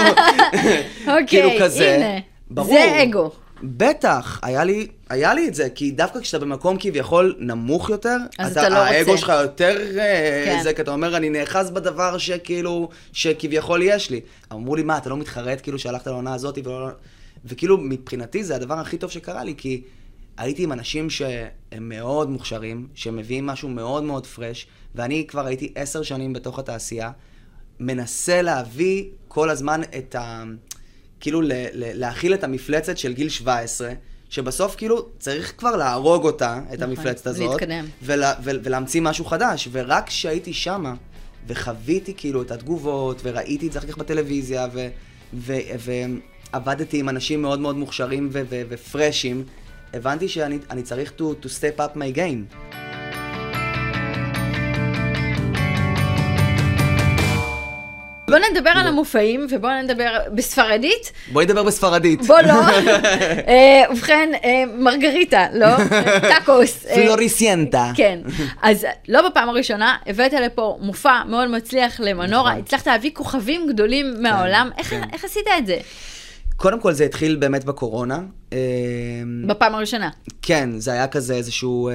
אוקיי, 1.08 1.27
כאילו 1.27 1.50
כזה. 1.62 1.96
הנה, 1.96 2.20
ברור. 2.50 2.74
זה 2.74 3.03
אגו. 3.03 3.32
בטח, 3.63 4.39
היה 4.41 4.63
לי, 4.63 4.88
היה 5.10 5.34
לי 5.34 5.48
את 5.48 5.55
זה, 5.55 5.70
כי 5.70 5.91
דווקא 5.91 6.20
כשאתה 6.20 6.46
במקום 6.46 6.77
כביכול 6.79 7.36
נמוך 7.39 7.89
יותר, 7.89 8.17
אז 8.39 8.51
אתה, 8.51 8.62
אתה 8.62 8.70
לא 8.70 8.77
האגו 8.77 9.12
רוצה. 9.12 9.22
שלך 9.22 9.34
יותר 9.41 9.77
אה, 10.00 10.43
כן. 10.46 10.63
זה, 10.63 10.74
כי 10.74 10.82
אתה 10.82 10.91
אומר, 10.91 11.17
אני 11.17 11.29
נאחז 11.29 11.72
בדבר 11.72 12.17
שכאילו, 12.17 12.89
שכביכול 13.13 13.82
יש 13.84 14.10
לי. 14.10 14.22
אמרו 14.51 14.75
לי, 14.75 14.84
מה, 14.84 14.98
אתה 14.98 15.10
לא 15.10 15.17
מתחרט 15.17 15.60
כאילו 15.63 15.79
שהלכת 15.79 16.08
לעונה 16.08 16.34
הזאת, 16.34 16.58
ולא... 16.63 16.89
וכאילו, 17.46 17.77
מבחינתי 17.77 18.43
זה 18.43 18.55
הדבר 18.55 18.79
הכי 18.79 18.98
טוב 18.98 19.12
שקרה 19.12 19.43
לי, 19.43 19.53
כי 19.58 19.82
הייתי 20.38 20.63
עם 20.63 20.72
אנשים 20.72 21.10
שהם 21.10 21.39
מאוד 21.79 22.29
מוכשרים, 22.29 22.88
שמביאים 22.96 23.46
משהו 23.46 23.70
מאוד 23.70 24.03
מאוד 24.03 24.25
פרש, 24.27 24.67
ואני 24.96 25.25
כבר 25.27 25.46
הייתי 25.46 25.72
עשר 25.75 26.03
שנים 26.03 26.34
בתוך 26.34 26.60
התעשייה, 26.60 27.12
מנסה 27.79 28.41
להביא 28.41 29.05
כל 29.27 29.50
הזמן 29.50 29.82
את 29.98 30.15
ה... 30.15 30.43
כאילו 31.23 31.41
ל- 31.41 31.51
ל- 31.51 31.99
להכיל 31.99 32.33
את 32.33 32.43
המפלצת 32.43 32.97
של 32.97 33.13
גיל 33.13 33.29
17, 33.29 33.91
שבסוף 34.29 34.75
כאילו 34.75 35.05
צריך 35.19 35.53
כבר 35.57 35.75
להרוג 35.75 36.23
אותה, 36.25 36.59
את 36.73 36.79
נכון, 36.79 36.83
המפלצת 36.89 37.27
הזאת. 37.27 37.49
להתקדם. 37.51 37.85
ולה, 38.01 38.33
ו- 38.43 38.49
ולהמציא 38.63 39.01
משהו 39.01 39.25
חדש. 39.25 39.67
ורק 39.71 40.07
כשהייתי 40.07 40.53
שמה, 40.53 40.93
וחוויתי 41.47 42.13
כאילו 42.17 42.41
את 42.41 42.51
התגובות, 42.51 43.21
וראיתי 43.23 43.67
את 43.67 43.71
זה 43.71 43.79
אחר 43.79 43.87
כך 43.87 43.97
בטלוויזיה, 43.97 44.67
ו- 44.73 44.87
ו- 45.33 45.59
ועבדתי 46.53 46.99
עם 46.99 47.09
אנשים 47.09 47.41
מאוד 47.41 47.59
מאוד 47.59 47.77
מוכשרים 47.77 48.29
ו- 48.31 48.41
ו- 48.49 48.61
ופרשים, 48.69 49.43
הבנתי 49.93 50.27
שאני 50.27 50.57
אני 50.69 50.83
צריך 50.83 51.13
to, 51.17 51.45
to 51.45 51.47
step 51.47 51.79
up 51.79 51.97
my 51.97 52.17
game. 52.17 52.73
בוא 58.33 58.51
נדבר 58.51 58.69
על 58.69 58.87
המופעים, 58.87 59.47
ובוא 59.49 59.69
נדבר 59.71 60.17
בספרדית. 60.35 61.11
בואי 61.31 61.45
נדבר 61.45 61.63
בספרדית. 61.63 62.21
בוא 62.21 62.39
לא. 62.41 62.53
אה, 63.47 63.83
ובכן, 63.91 64.29
אה, 64.43 64.63
מרגריטה, 64.77 65.45
לא? 65.53 65.67
טאקוס. 66.29 66.85
אה, 66.85 66.95
פלוריסיינטה. 66.95 67.91
כן. 67.95 68.19
אז 68.61 68.85
לא 69.07 69.29
בפעם 69.29 69.49
הראשונה, 69.49 69.95
הבאת 70.07 70.33
לפה 70.33 70.77
מופע 70.81 71.23
מאוד 71.29 71.47
מצליח 71.49 71.99
למנורה, 71.99 72.49
נכון. 72.51 72.61
הצלחת 72.63 72.87
להביא 72.87 73.11
כוכבים 73.13 73.67
גדולים 73.69 74.13
מהעולם. 74.19 74.69
איך- 74.77 74.89
כן. 74.89 75.01
איך 75.13 75.25
עשית 75.25 75.45
את 75.59 75.65
זה? 75.67 75.77
קודם 76.55 76.79
כל 76.79 76.91
זה 76.93 77.05
התחיל 77.05 77.35
באמת 77.35 77.63
בקורונה. 77.63 78.19
בפעם 79.47 79.75
הראשונה. 79.75 80.09
כן, 80.41 80.69
זה 80.77 80.91
היה 80.93 81.07
כזה 81.07 81.33
איזשהו 81.35 81.89
אה, 81.89 81.93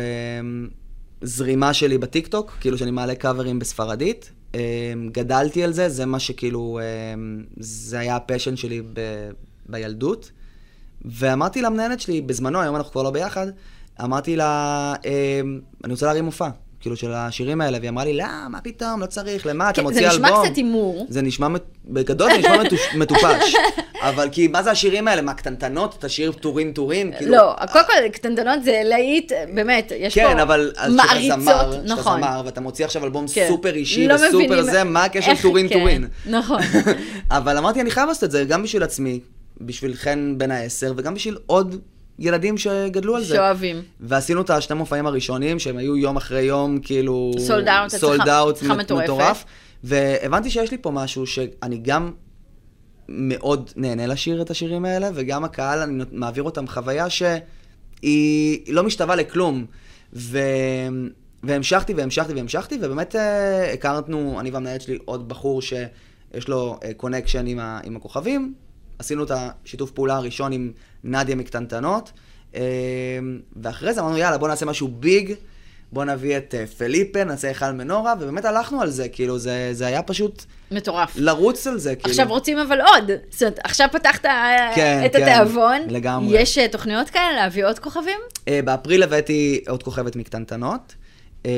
זרימה 1.23 1.75
שלי 1.75 1.99
בטיקטוק, 1.99 2.57
כאילו 2.61 2.78
שאני 2.78 2.90
מעלה 2.90 3.14
קאברים 3.14 3.59
בספרדית. 3.59 4.30
אה, 4.55 4.93
גדלתי 5.12 5.64
על 5.64 5.73
זה, 5.73 5.88
זה 5.88 6.07
מה 6.07 6.19
שכאילו, 6.19 6.78
אה, 6.83 7.14
זה 7.61 7.99
היה 7.99 8.17
ה 8.17 8.22
passion 8.22 8.57
שלי 8.57 8.83
ב, 8.93 9.00
בילדות. 9.67 10.31
ואמרתי 11.05 11.62
למנהלת 11.62 12.00
שלי, 12.00 12.21
בזמנו, 12.21 12.61
היום 12.61 12.76
אנחנו 12.76 12.93
כבר 12.93 13.02
לא 13.02 13.11
ביחד, 13.11 13.47
אמרתי 14.05 14.37
לה, 14.37 14.95
אה, 15.07 15.40
אני 15.85 15.93
רוצה 15.93 16.07
להרים 16.07 16.25
מופע, 16.25 16.49
כאילו, 16.80 16.97
של 16.97 17.12
השירים 17.12 17.61
האלה, 17.61 17.78
והיא 17.78 17.90
אמרה 17.90 18.04
לי, 18.04 18.16
לא, 18.16 18.25
מה 18.50 18.61
פתאום, 18.61 19.00
לא 19.00 19.06
צריך, 19.06 19.47
למה, 19.47 19.70
אתה 19.70 19.76
כן, 19.76 19.82
מוציא 19.82 20.00
זה 20.00 20.16
אלבום. 20.16 20.26
נשמע 20.26 20.44
קצת 20.44 20.56
הימור. 20.56 21.06
זה 21.08 21.23
נשמע, 21.23 21.49
בגדול 21.85 22.30
זה 22.32 22.38
נשמע 22.38 22.62
מטופש. 23.00 23.54
אבל 24.00 24.28
כי, 24.32 24.49
מה 24.49 24.62
זה 24.62 24.70
השירים 24.70 25.08
האלה? 25.08 25.23
מה, 25.23 25.35
קטנטנות? 25.35 25.97
את 25.99 26.04
השיר 26.04 26.32
טורין 26.32 26.73
טורין? 26.73 27.12
כאילו, 27.16 27.32
לא, 27.37 27.54
קודם 27.73 27.85
כל, 27.85 28.08
קטנטנות 28.08 28.64
זה 28.64 28.80
להיט, 28.85 29.32
באמת, 29.54 29.92
יש 29.99 30.18
פה 30.18 30.28
כן, 30.28 30.38
אבל 30.38 30.73
מעריצות, 30.97 31.40
זמר, 31.40 31.80
נכון. 31.85 32.20
זמר, 32.20 32.42
ואתה 32.44 32.61
מוציא 32.61 32.85
עכשיו 32.85 33.04
אלבום 33.04 33.26
כן. 33.35 33.47
סופר 33.49 33.75
אישי 33.75 34.08
לא 34.08 34.14
וסופר 34.14 34.38
מבינים 34.38 34.62
זה, 34.62 34.85
מה 34.85 35.04
הקשר 35.04 35.32
טורין 35.42 35.68
כן, 35.68 35.78
טורין? 35.78 36.08
נכון. 36.26 36.61
אבל 37.30 37.58
אמרתי, 37.58 37.80
אני 37.80 37.90
חייב 37.90 38.08
לעשות 38.08 38.25
את 38.25 38.30
זה, 38.30 38.44
גם 38.44 38.62
בשביל 38.62 38.82
עצמי, 38.82 39.20
בשביל 39.61 39.94
חן 39.94 40.35
בן 40.37 40.50
העשר, 40.50 40.92
וגם 40.97 41.14
בשביל 41.14 41.37
עוד 41.47 41.76
ילדים 42.19 42.59
שגדלו 42.59 43.17
על 43.17 43.25
זה. 43.25 43.35
שאוהבים. 43.35 43.83
ועשינו 44.01 44.41
את 44.41 44.51
השני 44.51 44.77
מופעים 44.77 45.07
הראשונים, 45.07 45.59
שהם 45.59 45.77
היו 45.77 45.97
יום 45.97 46.17
אחרי 46.17 46.43
יום, 46.43 46.79
כאילו... 46.83 47.33
sold 47.88 48.28
out, 48.28 48.57
הצלחה 48.57 48.75
מטורפת. 48.75 49.05
מטורף. 49.05 49.45
והבנתי 49.85 50.51
שיש 50.51 50.71
לי 50.71 50.79
פה 50.79 50.91
משהו 50.91 51.27
שאני 51.27 51.79
גם 51.83 52.13
מאוד 53.09 53.71
נהנה 53.77 54.07
לשיר 54.07 54.43
את 54.43 54.51
השירים 54.51 54.85
האלה, 54.85 55.11
וגם 55.15 55.45
הקהל, 55.45 55.79
אני 55.79 56.05
מעביר 56.13 56.43
אותם 56.43 56.67
חוויה 56.67 57.07
שהיא 57.11 58.75
לא 58.75 58.83
משתווה 58.83 59.17
לכלום. 59.17 59.65
ו... 60.13 60.39
והמשכתי 61.43 61.95
והמשכתי 61.95 62.35
והמשכתי, 62.35 62.79
ובאמת 62.83 63.17
אה, 63.17 63.73
הכרנו, 63.73 64.41
אני 64.41 64.51
והמנהלת 64.51 64.81
שלי, 64.81 64.99
עוד 65.05 65.29
בחור 65.29 65.63
שיש 65.63 66.49
לו 66.49 66.79
connection 66.97 67.47
עם, 67.47 67.59
ה... 67.59 67.81
עם 67.85 67.97
הכוכבים. 67.97 68.55
עשינו 68.99 69.25
את 69.25 69.31
השיתוף 69.31 69.90
פעולה 69.90 70.17
הראשון 70.17 70.52
עם 70.52 70.73
נדיה 71.05 71.37
מקטנטנות, 71.37 72.12
אה, 72.55 72.61
ואחרי 73.62 73.95
זה 73.95 74.00
אמרנו, 74.00 74.17
יאללה, 74.17 74.38
בוא 74.38 74.49
נעשה 74.49 74.67
משהו 74.67 74.88
ביג, 74.88 75.35
בוא 75.93 76.05
נביא 76.05 76.37
את 76.37 76.55
אה, 76.59 76.67
פליפה, 76.67 77.25
נעשה 77.25 77.49
היכל 77.49 77.73
מנורה, 77.73 78.14
ובאמת 78.21 78.45
הלכנו 78.45 78.83
על 78.83 78.90
זה, 78.90 79.09
כאילו, 79.09 79.38
זה, 79.38 79.69
זה 79.73 79.87
היה 79.87 80.02
פשוט 80.02 80.45
מטורף. 80.71 81.12
לרוץ 81.17 81.67
על 81.67 81.78
זה, 81.78 81.95
כאילו. 81.95 82.11
עכשיו 82.11 82.28
רוצים 82.28 82.59
אבל 82.59 82.81
עוד. 82.81 83.11
זאת 83.31 83.43
אומרת, 83.43 83.59
עכשיו 83.64 83.88
פתחת 83.93 84.26
אה, 84.26 84.73
כן, 84.75 85.02
את 85.07 85.12
כן, 85.12 85.23
התיאבון. 85.23 85.81
לגמרי. 85.88 86.40
יש 86.40 86.59
תוכניות 86.73 87.11
כאלה 87.11 87.33
להביא 87.37 87.67
עוד 87.67 87.78
כוכבים? 87.78 88.21
באפריל 88.64 89.02
הבאתי 89.02 89.64
עוד 89.69 89.83
כוכבת 89.83 90.17
מקטנטנות. 90.17 90.95
אה, 91.49 91.52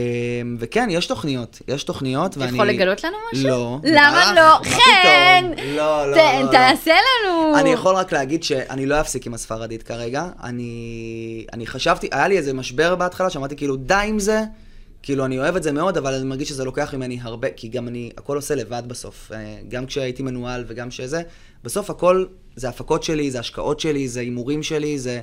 וכן, 0.59 0.89
יש 0.91 1.07
תוכניות, 1.07 1.63
יש 1.69 1.85
תוכניות, 1.85 2.31
אתה 2.31 2.41
ואני... 2.41 2.53
יכול 2.53 2.67
לגלות 2.67 3.05
לנו 3.05 3.17
משהו? 3.33 3.49
לא. 3.49 3.79
למה 3.85 4.11
מה 4.11 4.33
לא? 4.35 4.71
חן! 4.71 5.45
לא, 5.77 6.11
לא, 6.11 6.17
לא, 6.17 6.43
לא. 6.43 6.51
תעשה 6.51 6.95
לנו. 6.95 7.59
אני 7.59 7.71
יכול 7.71 7.95
רק 7.95 8.13
להגיד 8.13 8.43
שאני 8.43 8.87
לא 8.87 9.01
אפסיק 9.01 9.27
עם 9.27 9.35
הספרדית 9.35 9.83
כרגע. 9.83 10.29
אני, 10.43 11.47
אני 11.53 11.67
חשבתי, 11.67 12.09
היה 12.13 12.29
לי 12.29 12.37
איזה 12.37 12.55
משבר 12.55 12.95
בהתחלה, 12.95 13.31
שאמרתי 13.31 13.57
כאילו, 13.57 13.77
די 13.77 14.05
עם 14.07 14.19
זה. 14.19 14.43
כאילו, 15.03 15.25
אני 15.25 15.39
אוהב 15.39 15.57
את 15.57 15.63
זה 15.63 15.73
מאוד, 15.73 15.97
אבל 15.97 16.15
אני 16.15 16.25
מרגיש 16.25 16.49
שזה 16.49 16.65
לוקח 16.65 16.95
ממני 16.95 17.19
הרבה, 17.23 17.49
כי 17.51 17.69
גם 17.69 17.89
אני, 17.89 18.11
הכל 18.19 18.37
עושה 18.37 18.55
לבד 18.55 18.83
בסוף. 18.87 19.33
אה, 19.33 19.57
גם 19.69 19.87
כשהייתי 19.87 20.23
מנוהל 20.23 20.65
וגם 20.67 20.91
שזה, 20.91 21.23
בסוף 21.65 21.91
הכל 21.91 22.25
זה 22.57 22.69
הפקות 22.69 23.03
שלי, 23.03 23.31
זה 23.31 23.41
השקעות 23.41 23.81
שלי, 23.81 24.09
זה 24.09 24.21
הימורים 24.21 24.63
שלי, 24.63 24.99
זה, 24.99 25.21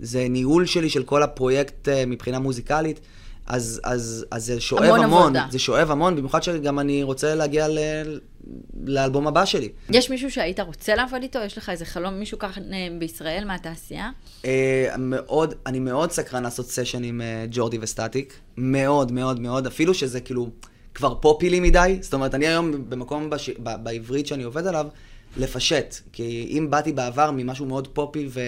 זה 0.00 0.26
ניהול 0.30 0.66
שלי 0.66 0.90
של 0.90 1.02
כל 1.02 1.22
הפרויקט 1.22 1.88
אה, 1.88 2.06
מבחינה 2.06 2.38
מוזיקלית. 2.38 3.00
אז, 3.46 3.80
אז, 3.84 4.26
אז 4.30 4.44
זה 4.46 4.60
שואב 4.60 4.82
המון 4.82 5.00
המון, 5.00 5.22
עבודה. 5.22 5.46
זה 5.50 5.58
שואב 5.58 5.90
המון, 5.90 6.16
במיוחד 6.16 6.42
שגם 6.42 6.78
אני 6.78 7.02
רוצה 7.02 7.34
להגיע 7.34 7.68
ל, 7.68 7.78
לאלבום 8.84 9.26
הבא 9.26 9.44
שלי. 9.44 9.68
יש 9.90 10.10
מישהו 10.10 10.30
שהיית 10.30 10.60
רוצה 10.60 10.94
לעבוד 10.94 11.22
איתו? 11.22 11.38
יש 11.38 11.58
לך 11.58 11.68
איזה 11.68 11.84
חלום, 11.84 12.14
מישהו 12.14 12.38
ככה 12.38 12.60
אה, 12.60 12.88
בישראל 12.98 13.44
מהתעשייה? 13.46 14.10
אה, 14.44 14.94
מאוד, 14.98 15.54
אני 15.66 15.78
מאוד 15.78 16.12
סקרן 16.12 16.42
לעשות 16.42 16.70
סשן 16.70 17.04
עם 17.04 17.20
אה, 17.20 17.46
ג'ורדי 17.50 17.78
וסטטיק. 17.80 18.34
מאוד, 18.56 19.12
מאוד, 19.12 19.40
מאוד. 19.40 19.66
אפילו 19.66 19.94
שזה 19.94 20.20
כאילו 20.20 20.50
כבר 20.94 21.14
פופי 21.14 21.50
לי 21.50 21.60
מדי. 21.60 21.98
זאת 22.00 22.14
אומרת, 22.14 22.34
אני 22.34 22.46
היום 22.46 22.88
במקום 22.88 23.30
בש... 23.30 23.50
ב... 23.50 23.70
בעברית 23.82 24.26
שאני 24.26 24.42
עובד 24.42 24.66
עליו, 24.66 24.86
לפשט. 25.36 25.94
כי 26.12 26.48
אם 26.50 26.70
באתי 26.70 26.92
בעבר 26.92 27.30
ממשהו 27.30 27.66
מאוד 27.66 27.88
פופי 27.88 28.28
ו... 28.30 28.40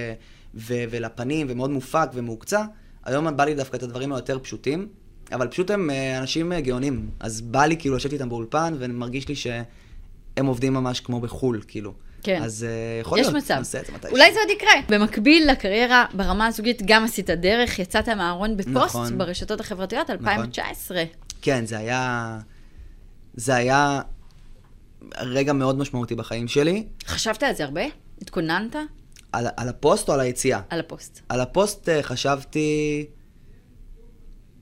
ו... 0.54 0.74
ולפנים 0.90 1.46
ומאוד 1.50 1.70
מופק 1.70 2.08
ומהוקצע, 2.14 2.64
היום 3.08 3.36
בא 3.36 3.44
לי 3.44 3.54
דווקא 3.54 3.76
את 3.76 3.82
הדברים 3.82 4.12
היותר 4.12 4.38
פשוטים. 4.38 4.88
אבל 5.32 5.48
פשוט 5.48 5.70
הם 5.70 5.90
אה, 5.90 6.18
אנשים 6.18 6.52
אה, 6.52 6.60
גאונים. 6.60 7.10
אז 7.20 7.40
בא 7.40 7.64
לי 7.64 7.76
כאילו 7.76 7.96
לשבת 7.96 8.12
איתם 8.12 8.28
באולפן, 8.28 8.74
ומרגיש 8.78 9.28
לי 9.28 9.36
שהם 9.36 10.46
עובדים 10.46 10.74
ממש 10.74 11.00
כמו 11.00 11.20
בחו"ל, 11.20 11.62
כאילו. 11.68 11.92
כן. 12.22 12.42
אז 12.42 12.64
אה, 12.64 13.00
יכול 13.00 13.18
יש 13.18 13.26
להיות, 13.26 13.36
מצב. 13.36 13.54
נעשה 13.54 13.80
את 13.80 13.86
זה 13.86 13.92
מתישהו. 13.92 14.16
אולי 14.16 14.32
זה 14.32 14.38
עוד 14.40 14.50
יקרה. 14.50 14.72
במקביל 14.88 15.50
לקריירה 15.50 16.04
ברמה 16.14 16.46
הזוגית, 16.46 16.82
גם 16.86 17.04
עשית 17.04 17.30
דרך, 17.30 17.78
יצאת 17.78 18.08
מהארון 18.08 18.56
בפוסט 18.56 18.74
נכון. 18.74 19.18
ברשתות 19.18 19.60
החברתיות 19.60 20.10
2019. 20.10 21.04
כן, 21.42 21.66
זה 21.66 21.78
היה... 21.78 22.38
זה 23.34 23.54
היה 23.54 24.00
רגע 25.18 25.52
מאוד 25.52 25.78
משמעותי 25.78 26.14
בחיים 26.14 26.48
שלי. 26.48 26.86
חשבת 27.06 27.42
על 27.42 27.54
זה 27.54 27.64
הרבה? 27.64 27.82
התכוננת 28.22 28.76
על, 29.32 29.46
על 29.56 29.68
הפוסט 29.68 30.08
או 30.08 30.14
על 30.14 30.20
היציאה? 30.20 30.60
על 30.70 30.80
הפוסט. 30.80 31.20
על 31.28 31.40
הפוסט 31.40 31.88
אה, 31.88 32.02
חשבתי... 32.02 33.06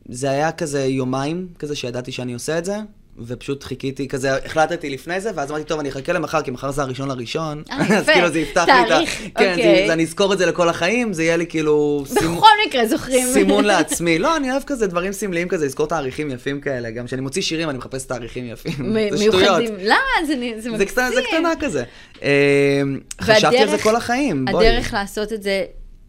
זה 0.09 0.31
היה 0.31 0.53
כזה 0.53 0.85
יומיים, 0.85 1.53
כזה 1.59 1.77
שידעתי 1.77 2.13
שאני 2.13 2.33
עושה 2.33 2.59
את 2.59 2.65
זה, 2.65 2.79
ופשוט 3.27 3.65
חיכיתי, 3.65 4.09
כזה 4.09 4.37
החלטתי 4.45 4.91
לפני 4.91 5.21
זה, 5.21 5.31
ואז 5.35 5.51
אמרתי, 5.51 5.65
טוב, 5.65 5.81
אני 5.81 5.89
אחכה 5.89 6.13
למחר, 6.13 6.43
כי 6.43 6.51
מחר 6.51 6.71
זה 6.71 6.83
הראשון 6.83 7.09
לראשון. 7.09 7.63
אה, 7.71 7.83
יפה. 7.85 7.95
אז 7.95 8.07
כאילו 8.07 8.29
זה 8.31 8.39
יפתח 8.39 8.65
לי 8.67 8.73
את 8.73 8.87
ה... 8.87 8.89
תאריך, 8.89 9.19
כן, 9.19 9.51
אוקיי. 9.51 9.57
זה, 9.81 9.85
זה, 9.87 9.93
אני 9.93 10.03
אזכור 10.03 10.33
את 10.33 10.39
זה 10.39 10.47
לכל 10.47 10.69
החיים, 10.69 11.13
זה 11.13 11.23
יהיה 11.23 11.37
לי 11.37 11.47
כאילו... 11.47 12.05
סימ- 12.09 12.37
בכל 12.37 12.47
מקרה 12.69 12.87
זוכרים. 12.87 13.27
סימון 13.33 13.65
לעצמי. 13.65 14.19
לא, 14.19 14.37
אני 14.37 14.51
אוהב 14.53 14.63
כזה 14.67 14.87
דברים 14.87 15.13
סמליים 15.13 15.49
כזה, 15.49 15.67
לזכור 15.67 15.87
תאריכים 15.87 16.31
יפים 16.31 16.61
כאלה. 16.61 16.91
גם 16.91 17.07
כשאני 17.07 17.23
מוציא 17.23 17.43
שירים, 17.43 17.71
אני 17.71 17.79
מחפש 17.79 18.05
תאריכים 18.07 18.45
יפים. 18.51 18.73
זה 19.11 19.19
שטויות. 19.25 19.63
למה? 19.83 19.97
זה 20.27 20.35
נ- 20.37 20.61
זה 20.61 20.71
זה 20.79 20.85
קטנה, 20.87 21.11
זה 21.11 21.21
מקסים. 21.21 21.37
קטנה 21.39 21.53
כזה. 21.61 21.85
אה, 22.23 22.83
חשבתי 23.21 23.59
על 23.59 23.69
זה 23.69 23.79
כל 23.79 23.97
החיים. 23.97 24.45
הדרך 24.49 24.95
לעשות 24.95 25.33
את 25.33 25.43
זה 25.43 25.65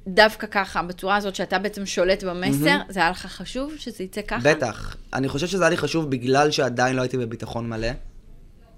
דווקא 0.07 0.47
ככה, 0.47 0.83
בצורה 0.83 1.15
הזאת 1.15 1.35
שאתה 1.35 1.59
בעצם 1.59 1.85
שולט 1.85 2.23
במסר, 2.23 2.77
זה 2.89 2.99
היה 2.99 3.09
לך 3.09 3.25
חשוב 3.25 3.73
שזה 3.77 4.03
יצא 4.03 4.21
ככה? 4.21 4.49
בטח. 4.49 4.95
אני 5.13 5.27
חושב 5.27 5.47
שזה 5.47 5.63
היה 5.63 5.69
לי 5.69 5.77
חשוב 5.77 6.09
בגלל 6.09 6.51
שעדיין 6.51 6.95
לא 6.95 7.01
הייתי 7.01 7.17
בביטחון 7.17 7.69
מלא. 7.69 7.87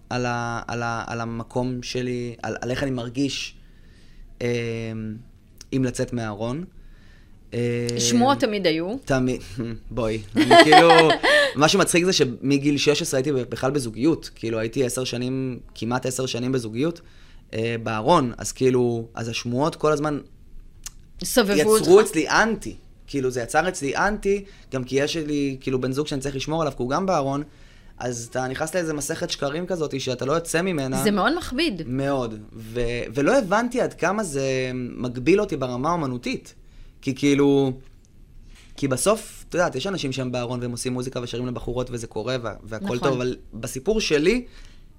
על, 0.09 0.25
ה, 0.25 0.61
על, 0.67 0.83
ה, 0.83 1.03
על 1.07 1.21
המקום 1.21 1.83
שלי, 1.83 2.35
על, 2.43 2.55
על 2.61 2.71
איך 2.71 2.83
אני 2.83 2.91
מרגיש 2.91 3.55
אה, 4.41 4.47
עם 5.71 5.83
לצאת 5.83 6.13
מהארון. 6.13 6.63
אה, 7.53 7.87
שמועות 7.97 8.39
תמיד 8.39 8.67
היו. 8.67 8.95
תמיד, 9.05 9.41
בואי, 9.91 10.21
אני 10.35 10.55
כאילו, 10.63 10.89
מה 11.55 11.69
שמצחיק 11.69 12.05
זה 12.05 12.13
שמגיל 12.13 12.77
16 12.77 13.17
הייתי 13.17 13.31
בכלל 13.31 13.71
בזוגיות, 13.71 14.29
כאילו 14.35 14.59
הייתי 14.59 14.85
עשר 14.85 15.03
שנים, 15.03 15.59
כמעט 15.75 16.05
עשר 16.05 16.25
שנים 16.25 16.51
בזוגיות, 16.51 17.01
אה, 17.53 17.75
בארון, 17.83 18.33
אז 18.37 18.51
כאילו, 18.51 19.07
אז 19.15 19.27
השמועות 19.27 19.75
כל 19.75 19.91
הזמן 19.91 20.19
סובבו 21.23 21.51
אותך. 21.73 21.81
יצרו 21.81 22.01
אצלי 22.01 22.29
אנטי. 22.29 22.75
כאילו, 23.07 23.31
זה 23.31 23.41
יצר 23.41 23.67
אצלי 23.69 23.95
אנטי, 23.95 24.43
גם 24.73 24.83
כי 24.83 24.95
יש 24.95 25.17
לי, 25.17 25.57
כאילו, 25.61 25.81
בן 25.81 25.91
זוג 25.91 26.07
שאני 26.07 26.21
צריך 26.21 26.35
לשמור 26.35 26.61
עליו, 26.61 26.73
כי 26.77 26.83
הוא 26.83 26.89
גם 26.89 27.05
בארון, 27.05 27.43
אז 27.97 28.27
אתה 28.31 28.47
נכנס 28.47 28.75
לאיזה 28.75 28.93
מסכת 28.93 29.29
שקרים 29.29 29.65
כזאת, 29.65 30.01
שאתה 30.01 30.25
לא 30.25 30.33
יוצא 30.33 30.61
ממנה. 30.61 31.03
זה 31.03 31.11
מאוד 31.11 31.37
מכביד. 31.37 31.81
מאוד. 31.87 32.39
ו- 32.53 32.79
ולא 33.13 33.37
הבנתי 33.37 33.81
עד 33.81 33.93
כמה 33.93 34.23
זה 34.23 34.43
מגביל 34.73 35.41
אותי 35.41 35.57
ברמה 35.57 35.89
האומנותית. 35.89 36.53
כי 37.01 37.15
כאילו... 37.15 37.71
כי 38.77 38.87
בסוף, 38.87 39.45
את 39.49 39.53
יודעת, 39.53 39.75
יש 39.75 39.87
אנשים 39.87 40.11
שהם 40.11 40.31
בארון 40.31 40.59
והם 40.61 40.71
עושים 40.71 40.93
מוזיקה 40.93 41.19
ושרים 41.23 41.47
לבחורות 41.47 41.87
וזה 41.91 42.07
קורה 42.07 42.35
וה- 42.41 42.53
והכל 42.63 42.85
נכון. 42.85 42.97
טוב, 42.99 43.07
אבל 43.13 43.35
בסיפור 43.53 44.01
שלי, 44.01 44.45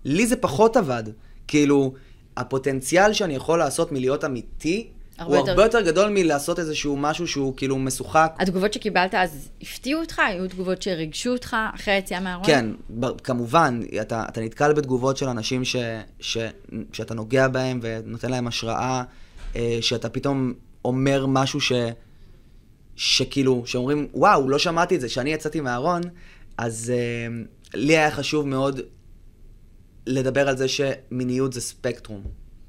לי 0.04 0.26
זה 0.26 0.36
פחות 0.36 0.76
עבד. 0.76 1.04
כאילו, 1.48 1.92
הפוטנציאל 2.36 3.12
שאני 3.12 3.34
יכול 3.34 3.58
לעשות 3.58 3.92
מלהיות 3.92 4.24
אמיתי, 4.24 4.88
הרבה 5.20 5.32
הוא 5.32 5.40
יותר- 5.40 5.50
הרבה 5.50 5.62
יותר 5.62 5.80
גדול 5.80 6.08
מלעשות 6.08 6.58
איזשהו 6.58 6.96
משהו 6.96 7.26
שהוא 7.26 7.56
כאילו 7.56 7.78
משוחק. 7.78 8.32
התגובות 8.38 8.72
שקיבלת 8.72 9.14
אז 9.14 9.50
הפתיעו 9.62 10.00
אותך? 10.00 10.18
היו 10.18 10.48
תגובות 10.48 10.82
שריגשו 10.82 11.32
אותך 11.32 11.56
אחרי 11.74 11.94
היציאה 11.94 12.20
מהארון? 12.20 12.46
כן, 12.46 12.66
כמובן, 13.24 13.80
אתה, 14.00 14.24
אתה 14.28 14.40
נתקל 14.40 14.72
בתגובות 14.72 15.16
של 15.16 15.28
אנשים 15.28 15.64
ש, 15.64 15.76
ש, 16.20 16.38
שאתה 16.92 17.14
נוגע 17.14 17.48
בהם 17.48 17.80
ונותן 17.82 18.30
להם 18.30 18.46
השראה, 18.46 19.02
אה, 19.56 19.78
שאתה 19.80 20.08
פתאום 20.08 20.52
אומר 20.84 21.26
משהו 21.26 21.60
ש, 21.60 21.72
שכאילו, 22.96 23.62
שאומרים, 23.66 24.08
וואו, 24.14 24.48
לא 24.48 24.58
שמעתי 24.58 24.94
את 24.96 25.00
זה, 25.00 25.06
כשאני 25.06 25.32
יצאתי 25.32 25.60
מהארון, 25.60 26.00
אז 26.58 26.92
אה, 26.96 27.42
לי 27.74 27.96
היה 27.96 28.10
חשוב 28.10 28.46
מאוד 28.46 28.80
לדבר 30.06 30.48
על 30.48 30.56
זה 30.56 30.66
שמיניות 30.68 31.52
זה 31.52 31.60
ספקטרום 31.60 32.22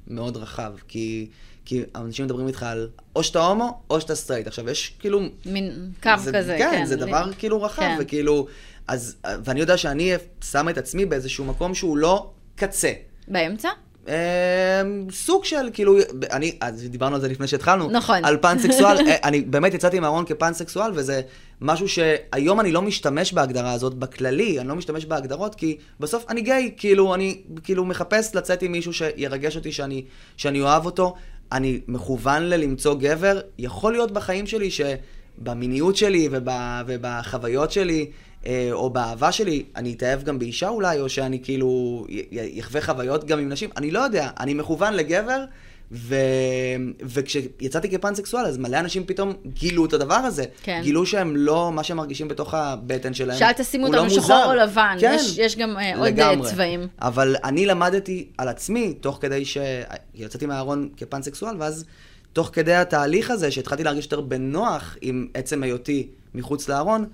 מאוד 0.07 0.37
רחב, 0.37 0.73
כי, 0.87 1.27
כי 1.71 1.83
אנשים 1.95 2.25
מדברים 2.25 2.47
איתך 2.47 2.63
על 2.63 2.87
או 3.15 3.23
שאתה 3.23 3.39
הומו 3.45 3.81
או 3.89 4.01
שאתה 4.01 4.15
סטרייט. 4.15 4.47
עכשיו, 4.47 4.69
יש 4.69 4.93
כאילו 4.99 5.21
מין 5.45 5.91
קו 6.03 6.09
זה, 6.17 6.31
כזה, 6.33 6.55
כן. 6.57 6.69
כן. 6.71 6.85
זה 6.85 6.95
לי- 6.95 7.01
דבר 7.05 7.33
כאילו 7.37 7.61
רחב, 7.61 7.81
כן. 7.81 7.97
וכאילו, 7.99 8.47
אז, 8.87 9.15
ואני 9.43 9.59
יודע 9.59 9.77
שאני 9.77 10.13
שם 10.51 10.69
את 10.69 10.77
עצמי 10.77 11.05
באיזשהו 11.05 11.45
מקום 11.45 11.75
שהוא 11.75 11.97
לא 11.97 12.29
קצה. 12.55 12.91
באמצע? 13.27 13.69
אה, 14.07 14.81
סוג 15.11 15.45
של, 15.45 15.69
כאילו, 15.73 15.97
אני, 16.31 16.57
אז 16.61 16.83
דיברנו 16.89 17.15
על 17.15 17.21
זה 17.21 17.27
לפני 17.27 17.47
שהתחלנו. 17.47 17.89
נכון. 17.91 18.25
על 18.25 18.37
פאנסקסואל. 18.37 18.97
אה, 19.07 19.15
אני 19.23 19.41
באמת 19.41 19.73
יצאתי 19.73 19.99
מהארון 19.99 20.25
כפאנסקסואל, 20.25 20.91
וזה 20.95 21.21
משהו 21.61 21.87
שהיום 21.89 22.59
אני 22.59 22.71
לא 22.71 22.81
משתמש 22.81 23.33
בהגדרה 23.33 23.71
הזאת 23.71 23.93
בכללי, 23.93 24.59
אני 24.59 24.67
לא 24.67 24.75
משתמש 24.75 25.05
בהגדרות, 25.05 25.55
כי 25.55 25.77
בסוף 25.99 26.25
אני 26.29 26.41
גיי, 26.41 26.73
כאילו, 26.77 27.15
אני 27.15 27.41
כאילו 27.63 27.85
מחפש 27.85 28.35
לצאת 28.35 28.61
עם 28.61 28.71
מישהו 28.71 28.93
שירגש 28.93 29.55
אותי, 29.55 29.71
שאני, 29.71 30.03
שאני 30.37 30.61
אוהב 30.61 30.85
אותו. 30.85 31.15
אני 31.51 31.79
מכוון 31.87 32.43
ללמצוא 32.43 32.95
גבר, 32.95 33.39
יכול 33.57 33.91
להיות 33.91 34.11
בחיים 34.11 34.47
שלי 34.47 34.69
שבמיניות 34.71 35.95
שלי 35.95 36.29
וב, 36.31 36.47
ובחוויות 36.87 37.71
שלי, 37.71 38.11
אה, 38.45 38.69
או 38.71 38.89
באהבה 38.89 39.31
שלי, 39.31 39.63
אני 39.75 39.93
אתאהב 39.93 40.23
גם 40.23 40.39
באישה 40.39 40.69
אולי, 40.69 40.99
או 40.99 41.09
שאני 41.09 41.39
כאילו 41.43 42.05
יחווה 42.31 42.81
חוויות 42.81 43.25
גם 43.25 43.39
עם 43.39 43.49
נשים, 43.49 43.69
אני 43.77 43.91
לא 43.91 43.99
יודע, 43.99 44.29
אני 44.39 44.53
מכוון 44.53 44.93
לגבר, 44.93 45.43
ו... 45.91 46.15
וכשיצאתי 47.01 47.89
כפאנסקסואל, 47.89 48.45
אז 48.45 48.57
מלא 48.57 48.79
אנשים 48.79 49.03
פתאום 49.05 49.33
גילו 49.53 49.85
את 49.85 49.93
הדבר 49.93 50.15
הזה. 50.15 50.43
כן. 50.63 50.79
גילו 50.83 51.05
שהם 51.05 51.35
לא, 51.35 51.71
מה 51.71 51.83
שהם 51.83 51.97
מרגישים 51.97 52.27
בתוך 52.27 52.53
הבטן 52.53 53.13
שלהם, 53.13 53.39
שאל 53.39 53.51
תשימו 53.53 53.83
לא 53.83 53.87
אותנו 53.87 54.03
מוזר. 54.03 54.21
שחור 54.21 54.45
או 54.45 54.53
לבן, 54.53 54.97
כן, 54.99 55.15
יש, 55.19 55.37
יש 55.37 55.57
גם 55.57 55.77
אה, 55.77 55.97
עוד 55.97 56.19
אה, 56.19 56.31
לגמרי. 56.31 56.49
צבעים. 56.49 56.87
אבל 57.01 57.35
אני 57.43 57.65
למדתי 57.65 58.27
על 58.37 58.47
עצמי, 58.47 58.93
תוך 58.93 59.17
כדי 59.21 59.43
שיצאתי 59.45 60.45
מהארון 60.45 60.89
כפאנסקסואל, 60.97 61.55
ואז 61.59 61.85
תוך 62.33 62.49
כדי 62.53 62.73
התהליך 62.73 63.31
הזה, 63.31 63.51
שהתחלתי 63.51 63.83
להרגיש 63.83 64.05
יותר 64.05 64.21
בנוח 64.21 64.97
עם 65.01 65.27
עצם 65.33 65.63
היותי 65.63 66.07
מחוץ 66.35 66.69
לארון, 66.69 67.05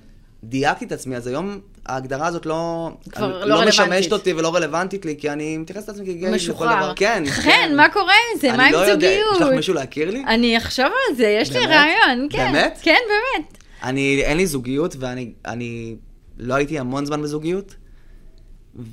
דייקתי 0.43 0.85
את 0.85 0.91
עצמי, 0.91 1.15
אז 1.17 1.27
היום 1.27 1.59
ההגדרה 1.87 2.27
הזאת 2.27 2.45
לא, 2.45 2.91
כבר 3.11 3.45
לא 3.45 3.61
לא. 3.61 3.67
משמשת 3.67 4.13
אותי 4.13 4.33
ולא 4.33 4.55
רלוונטית 4.55 5.05
לי, 5.05 5.15
כי 5.19 5.29
אני 5.29 5.57
מתייחס 5.57 5.87
לעצמי 5.87 6.05
כגיי 6.05 6.21
לכל 6.21 6.35
משוחרר. 6.35 6.75
דבר. 6.75 6.93
כן, 6.95 7.23
חן, 7.27 7.75
מה 7.75 7.89
קורה 7.89 8.13
עם 8.13 8.39
זה? 8.41 8.47
מה 8.47 8.53
עם 8.53 8.61
אני 8.61 8.71
לא 8.71 8.77
יודע, 8.77 8.93
זוגיות? 8.93 9.35
יש 9.35 9.41
לך 9.41 9.47
מישהו 9.47 9.73
להכיר 9.73 10.11
לי? 10.11 10.23
אני 10.27 10.57
אחשוב 10.57 10.85
על 10.85 11.15
זה, 11.15 11.27
יש 11.27 11.51
לי 11.51 11.59
באמת? 11.59 11.69
רעיון, 11.69 12.27
כן. 12.29 12.51
באמת? 12.51 12.79
כן, 12.81 12.97
באמת. 13.07 13.57
אני, 13.83 14.21
אין 14.23 14.37
לי 14.37 14.47
זוגיות, 14.47 14.95
ואני 14.99 15.31
אני 15.45 15.95
לא 16.37 16.53
הייתי 16.53 16.79
המון 16.79 17.05
זמן 17.05 17.21
בזוגיות, 17.21 17.75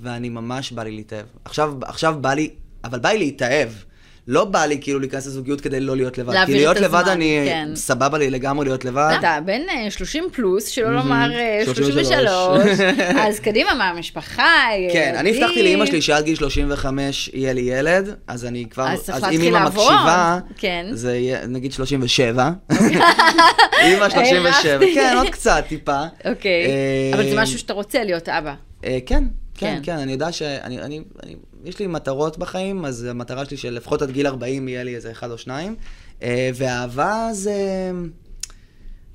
ואני 0.03 0.29
ממש 0.29 0.73
בא 0.73 0.83
לי 0.83 0.91
להתאהב. 0.91 1.27
עכשיו, 1.45 1.75
עכשיו 1.83 2.15
בא 2.21 2.35
לי, 2.35 2.51
אבל 2.85 2.99
בא 2.99 3.09
לי 3.09 3.19
להתאהב. 3.19 3.69
לא 4.29 4.45
בא 4.45 4.67
לי 4.67 4.79
כאילו 4.81 4.99
להיכנס 4.99 5.27
לזוגיות 5.27 5.61
כדי 5.61 5.81
לא 5.81 5.97
להיות 5.97 6.19
לבד. 6.19 6.45
כי 6.47 6.55
להיות 6.55 6.77
את 6.77 6.83
הזמן, 6.83 6.99
לבד 7.01 7.09
אני, 7.09 7.43
כן. 7.47 7.69
סבבה 7.75 8.19
לי 8.19 8.31
לגמרי 8.31 8.65
להיות 8.65 8.85
לבד. 8.85 9.15
אתה 9.19 9.39
בן 9.45 9.61
אה, 9.69 9.91
30 9.91 10.25
פלוס, 10.33 10.67
שלא 10.67 10.95
לומר 10.95 11.31
אה, 11.33 11.63
33. 11.65 12.07
33, 12.07 12.81
אז 13.29 13.41
קדימה, 13.41 13.75
מה, 13.75 13.89
המשפחה, 13.89 14.67
כן, 14.93 15.15
אני 15.17 15.29
ילדים. 15.29 15.45
הבטחתי 15.45 15.63
לאימא 15.63 15.87
שלי 15.87 16.03
שעד 16.03 16.25
גיל 16.25 16.35
35 16.35 17.31
יהיה 17.35 17.53
לי 17.53 17.61
ילד, 17.61 18.15
אז 18.27 18.45
אני 18.45 18.65
כבר, 18.71 18.89
אז 18.89 19.25
אם 19.33 19.41
אימא 19.41 19.69
מקשיבה, 19.69 20.39
כן. 20.59 20.87
זה 20.93 21.17
יהיה 21.17 21.47
נגיד 21.47 21.73
37. 21.73 22.51
אימא 23.83 24.11
37, 24.11 24.49
הערכתי. 24.49 24.95
כן, 24.95 25.15
עוד 25.17 25.29
קצת, 25.29 25.65
טיפה. 25.69 26.03
אוקיי, 26.25 26.67
אה, 26.67 27.11
אבל 27.15 27.31
זה 27.31 27.43
משהו 27.43 27.59
שאתה 27.59 27.73
רוצה 27.73 28.05
להיות 28.05 28.29
אבא. 28.29 28.55
אה, 28.85 28.99
כן, 29.07 29.25
כן. 29.55 29.75
כן, 29.77 29.81
כן, 29.83 29.99
אני 29.99 30.13
יודע 30.13 30.33
שאני, 30.33 30.79
אני, 30.81 31.01
אני, 31.23 31.37
יש 31.65 31.79
לי 31.79 31.87
מטרות 31.87 32.39
בחיים, 32.39 32.85
אז 32.85 33.05
המטרה 33.05 33.45
שלי 33.45 33.57
שלפחות 33.57 34.03
עד 34.03 34.11
גיל 34.11 34.27
40 34.27 34.69
יהיה 34.69 34.85
לי 34.85 34.95
איזה 34.97 35.11
אחד 35.11 35.31
או 35.31 35.39
שניים. 35.39 35.77
אה, 36.23 36.51
ואהבה 36.55 37.29
זה 37.33 37.55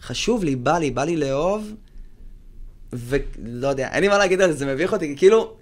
חשוב 0.02 0.43
לי, 0.43 0.56
בא 0.56 0.78
לי, 0.78 0.91
בא 0.91 1.04
לי 1.04 1.17
לאהוב, 1.17 1.73
ולא 2.93 3.67
יודע, 3.67 3.88
אין 3.91 4.02
לי 4.02 4.08
מה 4.08 4.17
להגיד 4.17 4.41
על 4.41 4.52
זה, 4.52 4.58
זה 4.58 4.65
מביך 4.65 4.93
אותי, 4.93 5.13
כאילו, 5.17 5.54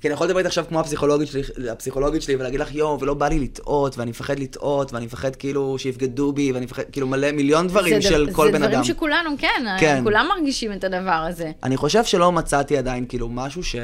כי 0.00 0.08
אני 0.08 0.14
יכול 0.14 0.26
לדבר 0.26 0.38
איתך 0.38 0.48
עכשיו 0.48 0.64
כמו 0.68 0.80
הפסיכולוגית 0.80 1.28
שלי, 1.28 1.70
הפסיכולוגית 1.70 2.22
שלי, 2.22 2.36
ולהגיד 2.36 2.60
לך, 2.60 2.74
יואו, 2.74 3.00
ולא 3.00 3.14
בא 3.14 3.28
לי 3.28 3.38
לטעות, 3.38 3.98
ואני 3.98 4.10
מפחד 4.10 4.38
לטעות, 4.38 4.92
ואני 4.92 5.06
מפחד 5.06 5.36
כאילו 5.36 5.78
שיבגדו 5.78 6.32
בי, 6.32 6.52
ואני 6.52 6.64
מפחד, 6.64 6.82
כאילו 6.92 7.06
מלא, 7.06 7.32
מיליון 7.32 7.68
דברים 7.68 7.94
זה 7.94 8.08
של 8.08 8.24
דבר- 8.26 8.34
כל 8.34 8.46
בן 8.52 8.58
זה 8.58 8.64
אדם. 8.64 8.72
דברים 8.72 8.84
שכולנו, 8.84 9.30
כן, 9.38 9.64
כן. 9.80 10.00
כולם 10.04 10.26
מרגישים 10.36 10.72
את 10.72 10.84
הדבר 10.84 11.24
הזה. 11.28 11.52
אני 11.62 11.76
חושב 11.76 12.04
שלא 12.04 12.32
מצאתי 12.32 12.76
עדיין 12.76 13.06
כאילו 13.08 13.28
משהו 13.28 13.64
ש... 13.64 13.76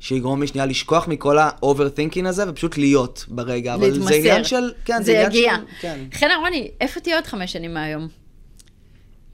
שיגרום 0.00 0.40
לי 0.40 0.46
שנייה 0.46 0.66
לשכוח 0.66 1.08
מכל 1.08 1.38
ה-overthinking 1.38 2.28
הזה 2.28 2.50
ופשוט 2.50 2.78
להיות 2.78 3.24
ברגע. 3.28 3.74
אבל 3.74 3.90
להתמסר. 3.90 4.08
זה 4.08 4.14
עניין 4.14 4.44
של... 4.44 4.72
כן, 4.84 5.02
זה 5.02 5.12
עניין 5.12 5.26
יגיע. 5.26 5.54
של... 5.54 5.76
כן. 5.80 6.04
חן 6.12 6.26
אהרוני, 6.30 6.70
איפה 6.80 7.00
תהיה 7.00 7.16
עוד 7.16 7.26
חמש 7.26 7.52
שנים 7.52 7.74
מהיום? 7.74 8.08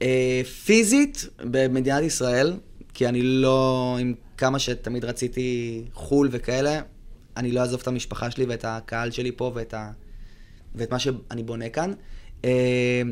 אה, 0.01 0.41
פיזית 0.65 1.27
במדינת 1.39 2.03
ישראל, 2.03 2.53
כי 2.93 3.07
אני 3.07 3.21
לא... 3.21 3.97
עם 3.99 4.13
כמה 4.37 4.59
שתמיד 4.59 5.05
רציתי 5.05 5.81
חו"ל 5.93 6.29
וכאלה, 6.31 6.81
אני 7.37 7.51
לא 7.51 7.59
אעזוב 7.59 7.81
את 7.81 7.87
המשפחה 7.87 8.31
שלי 8.31 8.45
ואת 8.45 8.65
הקהל 8.67 9.11
שלי 9.11 9.31
פה 9.31 9.51
ואת, 9.55 9.73
ה... 9.73 9.91
ואת 10.75 10.91
מה 10.91 10.99
שאני 10.99 11.43
בונה 11.43 11.69
כאן. 11.69 11.93
אה, 12.45 12.49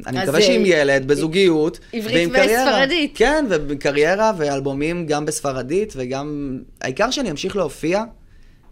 אני 0.08 0.20
מקווה 0.24 0.42
שעם 0.42 0.62
ילד, 0.66 1.08
בזוגיות, 1.08 1.80
עברית 1.94 2.16
ועם 2.16 2.30
קריירה. 2.30 2.64
וספרדית. 2.72 3.12
כן, 3.16 3.46
ובקריירה 3.50 4.32
ואלבומים 4.38 5.06
גם 5.06 5.26
בספרדית, 5.26 5.94
וגם... 5.96 6.58
העיקר 6.82 7.12
שאני 7.12 7.32
אמשיך 7.32 7.56
להופיע 7.56 8.04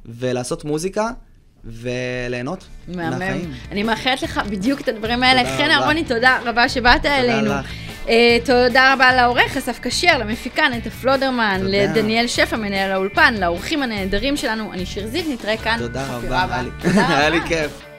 ולעשות 0.06 0.66
מוזיקה 0.66 1.10
וליהנות 1.66 2.64
מהמם. 2.88 3.20
מהחיים. 3.20 3.52
אני 3.72 3.84
מאחלת 3.84 4.22
לך 4.24 4.42
בדיוק 4.50 4.82
את 4.82 4.88
הדברים 4.88 5.24
האלה. 5.24 5.44
תודה 5.44 5.58
חן. 5.58 5.72
אהרוני, 5.72 6.04
תודה 6.04 6.40
רבה 6.46 6.70
שבאת 6.70 7.06
אלינו. 7.06 7.52
לך. 7.52 7.66
אה, 8.10 8.38
תודה 8.46 8.94
רבה 8.94 9.16
לעורך 9.16 9.58
אסף 9.58 9.80
כשר, 9.82 10.18
למפיקה 10.18 10.68
נטע 10.70 10.90
פלודרמן, 10.90 11.58
תודה. 11.64 11.78
לדניאל 11.84 12.28
שפע, 12.28 12.58
מנהל 12.58 12.92
האולפן, 12.92 13.34
לאורחים 13.40 13.84
הנהדרים 13.84 14.38
שלנו. 14.38 14.74
אני 14.74 14.86
שיר 14.86 15.08
זיו, 15.08 15.24
נתראה 15.30 15.58
כאן. 15.58 15.78
תודה 15.80 16.06
רבה. 16.16 16.46
היה 16.50 16.62
לי- 17.30 17.40
תודה. 17.40 17.48
כיף. 17.50 17.91